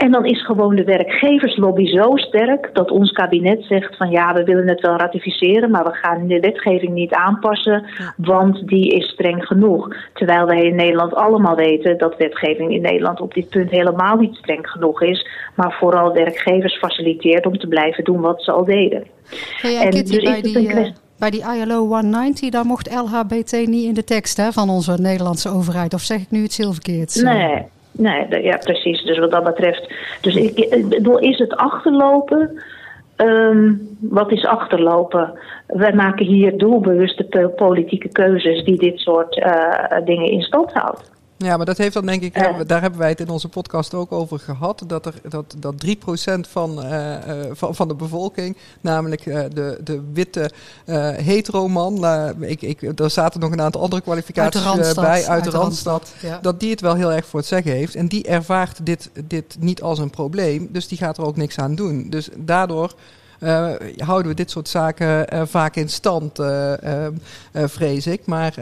[0.00, 4.44] En dan is gewoon de werkgeverslobby zo sterk dat ons kabinet zegt van ja, we
[4.44, 7.84] willen het wel ratificeren, maar we gaan de wetgeving niet aanpassen,
[8.16, 9.94] want die is streng genoeg.
[10.12, 14.34] Terwijl wij in Nederland allemaal weten dat wetgeving in Nederland op dit punt helemaal niet
[14.34, 19.04] streng genoeg is, maar vooral werkgevers faciliteert om te blijven doen wat ze al deden.
[19.60, 20.86] Hey, en Kitty, dus bij, die, uh,
[21.18, 25.48] bij die ILO 190, daar mocht LHBT niet in de tekst hè, van onze Nederlandse
[25.48, 25.94] overheid.
[25.94, 27.22] Of zeg ik nu iets heel verkeerds?
[27.22, 27.66] Nee.
[27.92, 29.02] Nee, ja, precies.
[29.02, 29.92] Dus wat dat betreft.
[30.20, 32.62] Dus ik, bedoel, is het achterlopen?
[33.16, 35.38] Um, wat is achterlopen?
[35.66, 41.09] Wij maken hier doelbewuste politieke keuzes die dit soort uh, dingen in stand houden.
[41.44, 43.94] Ja, maar dat heeft dan denk ik, uh, daar hebben wij het in onze podcast
[43.94, 45.90] ook over gehad, dat, er, dat, dat 3%
[46.40, 47.16] van, uh,
[47.52, 50.50] van, van de bevolking, namelijk de, de witte
[51.16, 52.04] heteroman,
[52.40, 56.12] ik, ik, er zaten nog een aantal andere kwalificaties uit bij uit, uit de Randstad,
[56.22, 56.38] ja.
[56.42, 57.94] dat die het wel heel erg voor het zeggen heeft.
[57.94, 61.58] En die ervaart dit, dit niet als een probleem, dus die gaat er ook niks
[61.58, 62.10] aan doen.
[62.10, 62.94] Dus daardoor
[63.96, 66.72] houden we dit soort zaken uh, vaak in stand, uh,
[67.52, 68.26] vrees ik.
[68.26, 68.54] Maar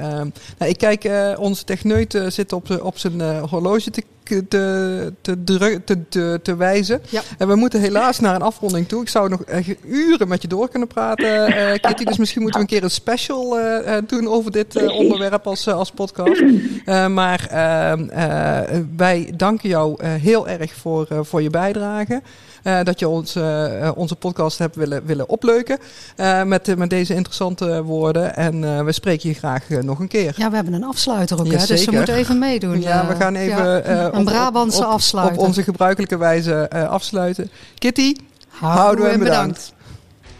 [0.58, 4.02] nou, ik kijk, onze techneut zit op, op zijn horloge te
[4.48, 7.02] te, te, druk, te, te, te wijzen.
[7.08, 7.22] Ja.
[7.38, 9.02] En we moeten helaas naar een afronding toe.
[9.02, 12.04] Ik zou nog echt uren met je door kunnen praten, eh, Kitty.
[12.04, 15.46] Dus misschien moeten we een keer een special eh, eh, doen over dit eh, onderwerp
[15.46, 16.42] als, eh, als podcast.
[16.84, 22.22] Eh, maar ehm, eh, wij danken jou eh, heel erg voor, eh, voor je bijdrage.
[22.68, 25.78] Eh, dat je ons, eh, onze podcast hebt willen, willen opleuken
[26.16, 28.36] eh, met, met deze interessante woorden.
[28.36, 30.34] En we spreken je graag nog een keer.
[30.36, 31.58] Ja, we hebben een afsluiter ook, Ja, hè?
[31.58, 31.92] dus we zeker.
[31.92, 32.80] moeten even meedoen.
[32.80, 34.12] Ja, we gaan even ja.
[34.12, 37.50] een Brabantse op, op, onze gebruikelijke wijze afsluiten.
[37.78, 38.14] Kitty,
[38.48, 39.72] houden en bedankt.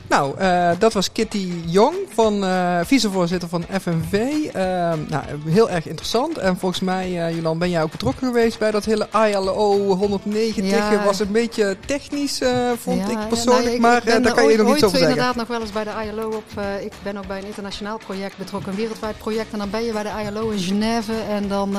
[0.09, 4.13] Nou, eh, dat was Kitty Jong, van, eh vicevoorzitter van FNV.
[4.13, 4.63] Eh,
[5.09, 6.39] nou, heel erg interessant.
[6.39, 10.71] En volgens mij, Jolan, ben jij ook betrokken geweest bij dat hele ILO 190.
[10.91, 11.05] Ja.
[11.05, 12.41] was een beetje technisch,
[12.81, 13.65] vond Ja, ik ja, persoonlijk.
[13.65, 15.09] nou, ik- maar ik ben daar kan je nog ooit over zeggen.
[15.17, 16.63] inderdaad nog wel eens bij de ILO op.
[16.83, 19.53] ik ben ook bij een internationaal project betrokken, een wereldwijd project.
[19.53, 21.13] En dan ben je bij de ILO in Genève.
[21.31, 21.77] En dan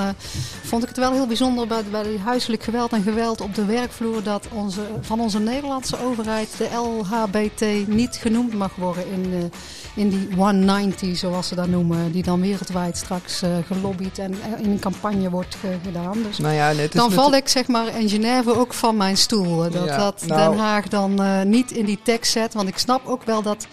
[0.63, 3.65] vond ik het wel heel bijzonder bij, bij die huiselijk geweld en geweld op de
[3.65, 4.23] werkvloer.
[4.23, 10.09] Dat onze, van onze Nederlandse overheid de LHBT niet genoemd mag worden in, eh, in
[10.09, 12.11] die 190, zoals ze dat noemen.
[12.11, 16.23] Die dan wereldwijd straks eh, gelobbyd en eh, in een campagne wordt ge- gedaan.
[16.23, 19.57] Dus Nou ja, nee, dan val ik zeg maar in Genève ook van mijn stoel.
[19.57, 22.53] Dat, Ja, dat nou- Den Haag dan niet in die tekst zet.
[22.53, 23.67] Want ik snap ook wel dat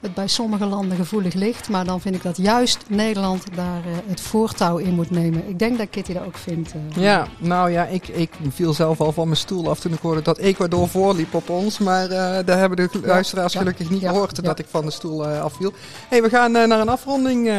[0.00, 1.68] het bij sommige landen gevoelig ligt.
[1.68, 5.48] Maar dan vind ik dat juist Nederland daar eh, het voortouw in moet nemen.
[5.48, 6.72] Ik denk dat Kitty dat ook vindt.
[6.72, 7.02] eh.
[7.02, 10.22] Ja, nou ja, ik, ik viel zelf al van mijn stoel af toen ik hoorde
[10.22, 11.78] dat Ecuador voorliep op ons.
[11.78, 14.90] Maar eh, daar hebben de luisteraars ja, gelukkig niet ja, gehoord dat ik van de
[14.90, 15.72] stoel afviel.
[16.08, 17.50] hey, we gaan naar een afronding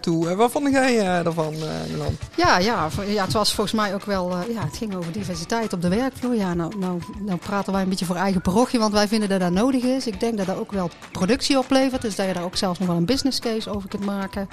[0.00, 0.34] toe.
[0.34, 2.16] Wat vond jij ervan, eh Jolan?
[2.36, 4.30] Ja, ja, ja, het was volgens mij ook wel.
[4.30, 6.34] ja, het ging over diversiteit op de werkvloer.
[6.34, 9.40] Ja, nou, nou, nou praten wij een beetje voor eigen parochie, want wij vinden dat
[9.40, 10.06] dat nodig is.
[10.06, 12.96] Ik denk dat dat ook wel productie Dus dat je daar ook zelfs nog wel
[12.96, 14.48] een business case over kunt maken.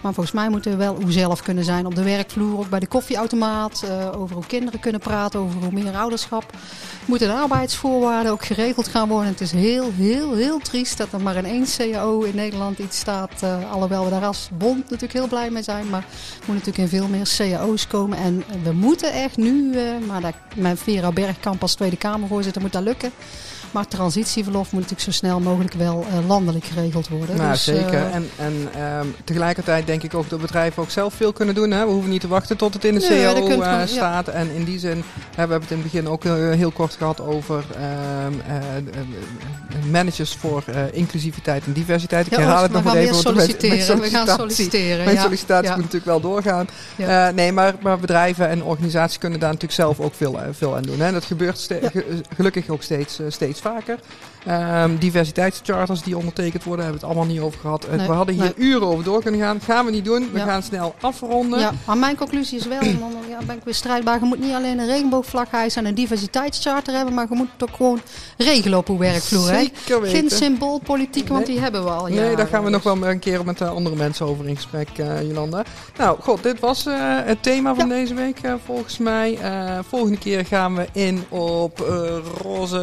[0.00, 2.80] Maar volgens mij moeten we wel hoe zelf kunnen zijn op de werkvloer, ook bij
[2.80, 3.82] de koffieautomaat.
[3.82, 6.44] eh, over hoe kinderen kunnen praten, over hoe meer ouderschap.
[7.04, 9.28] Moeten de arbeidsvoorwaarden ook geregeld gaan worden.
[9.28, 12.98] Het is heel, heel, heel triest dat er maar in één CAO in Nederland iets
[12.98, 13.42] staat.
[13.42, 15.88] eh, alhoewel we daar als bond natuurlijk heel blij mee zijn.
[15.90, 16.04] Maar
[16.40, 18.18] er moet natuurlijk in veel meer cao's komen.
[18.18, 22.72] En we moeten echt nu, eh, maar dat, met Vera Bergkamp als Tweede Kamervoorzitter moet
[22.72, 23.12] dat lukken.
[23.70, 27.36] Maar transitieverlof moet natuurlijk zo snel mogelijk wel eh, landelijk geregeld worden.
[27.36, 27.94] Nou, Dus, zeker.
[27.94, 31.70] eh, en en ehm, tegelijkertijd denk ik ook dat bedrijven ook zelf veel kunnen doen.
[31.70, 31.84] Hè?
[31.84, 33.86] We hoeven niet te wachten tot het in de Nee, eh, ja.
[33.86, 34.28] staat.
[34.28, 35.02] En in die zin hè,
[35.46, 40.34] we hebben het in het begin ook heel kort gehad over ehm, eh, eh, managers
[40.34, 42.26] voor inclusiviteit en diversiteit.
[42.26, 43.14] Ik ja, herhaal het nog maar weer even.
[43.14, 44.00] want mijn- mijn solliciteren.
[44.00, 45.04] We gaan solliciteren.
[45.04, 45.22] Mijn ja.
[45.22, 46.68] sollicitatie moet natuurlijk wel doorgaan.
[47.34, 50.98] Nee, maar, maar bedrijven en organisaties kunnen daar natuurlijk zelf ook veel, veel aan doen.
[51.00, 51.06] Hè.
[51.06, 51.68] En dat gebeurt
[52.36, 53.26] gelukkig ook steeds, eh,
[53.58, 53.98] steeds vaker.
[54.46, 57.84] Ehm, diversiteitscharters die ondertekend worden, hebben we het allemaal niet over gehad.
[57.84, 58.66] Eh, Nee, we hadden hier nee.
[58.68, 59.60] uren over door kunnen gaan.
[59.60, 60.28] Gaan we niet doen.
[60.32, 60.44] We Ja.
[60.44, 61.58] gaan snel afronden.
[61.60, 64.18] Ja, maar mijn conclusie is wel, en dan ja, ben ik weer strijdbaar.
[64.18, 67.68] Je moet niet alleen een regenboogvlag hijsen en een diversiteitscharter hebben, maar je moet het
[67.70, 68.00] ook gewoon
[68.36, 69.50] regelen op uw werkvloer.
[69.50, 69.64] Hè?
[70.02, 72.06] Geen symboolpolitiek, want die hebben we al.
[72.06, 74.88] Nee, daar gaan we nog wel een keer met eh, andere mensen over in gesprek,
[74.96, 75.62] eh, Jolanda.
[75.98, 76.86] Nou, god, dit was
[77.24, 79.38] het thema van deze week volgens mij.
[79.88, 81.78] Volgende keer gaan we in op
[82.42, 82.76] roze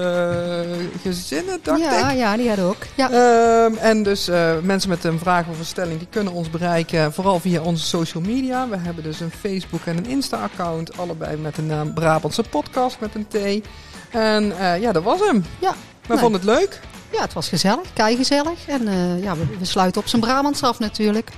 [1.01, 2.17] gezinnen, dacht ja, ik.
[2.17, 2.83] ja, die hadden ook.
[2.95, 3.09] Ja.
[3.11, 7.13] Ehm, en dus eh, mensen met een vraag of een stelling, die kunnen ons bereiken,
[7.13, 8.69] vooral via onze social media.
[8.69, 13.15] We hebben dus een Facebook en een Insta-account, allebei met de naam Brabantse Podcast met
[13.15, 13.65] een T.
[14.11, 15.45] En eh, ja, dat was hem.
[15.59, 16.17] Ja, We nee.
[16.17, 16.79] vonden het leuk.
[17.11, 18.67] ja, het was gezellig, kei gezellig.
[18.67, 21.29] En eh, ja, we, we sluiten op zijn Brabants af natuurlijk.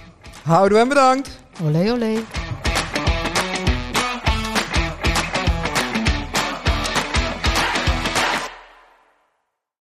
[0.44, 1.30] Houden en bedankt.
[1.64, 2.24] Olé, olé.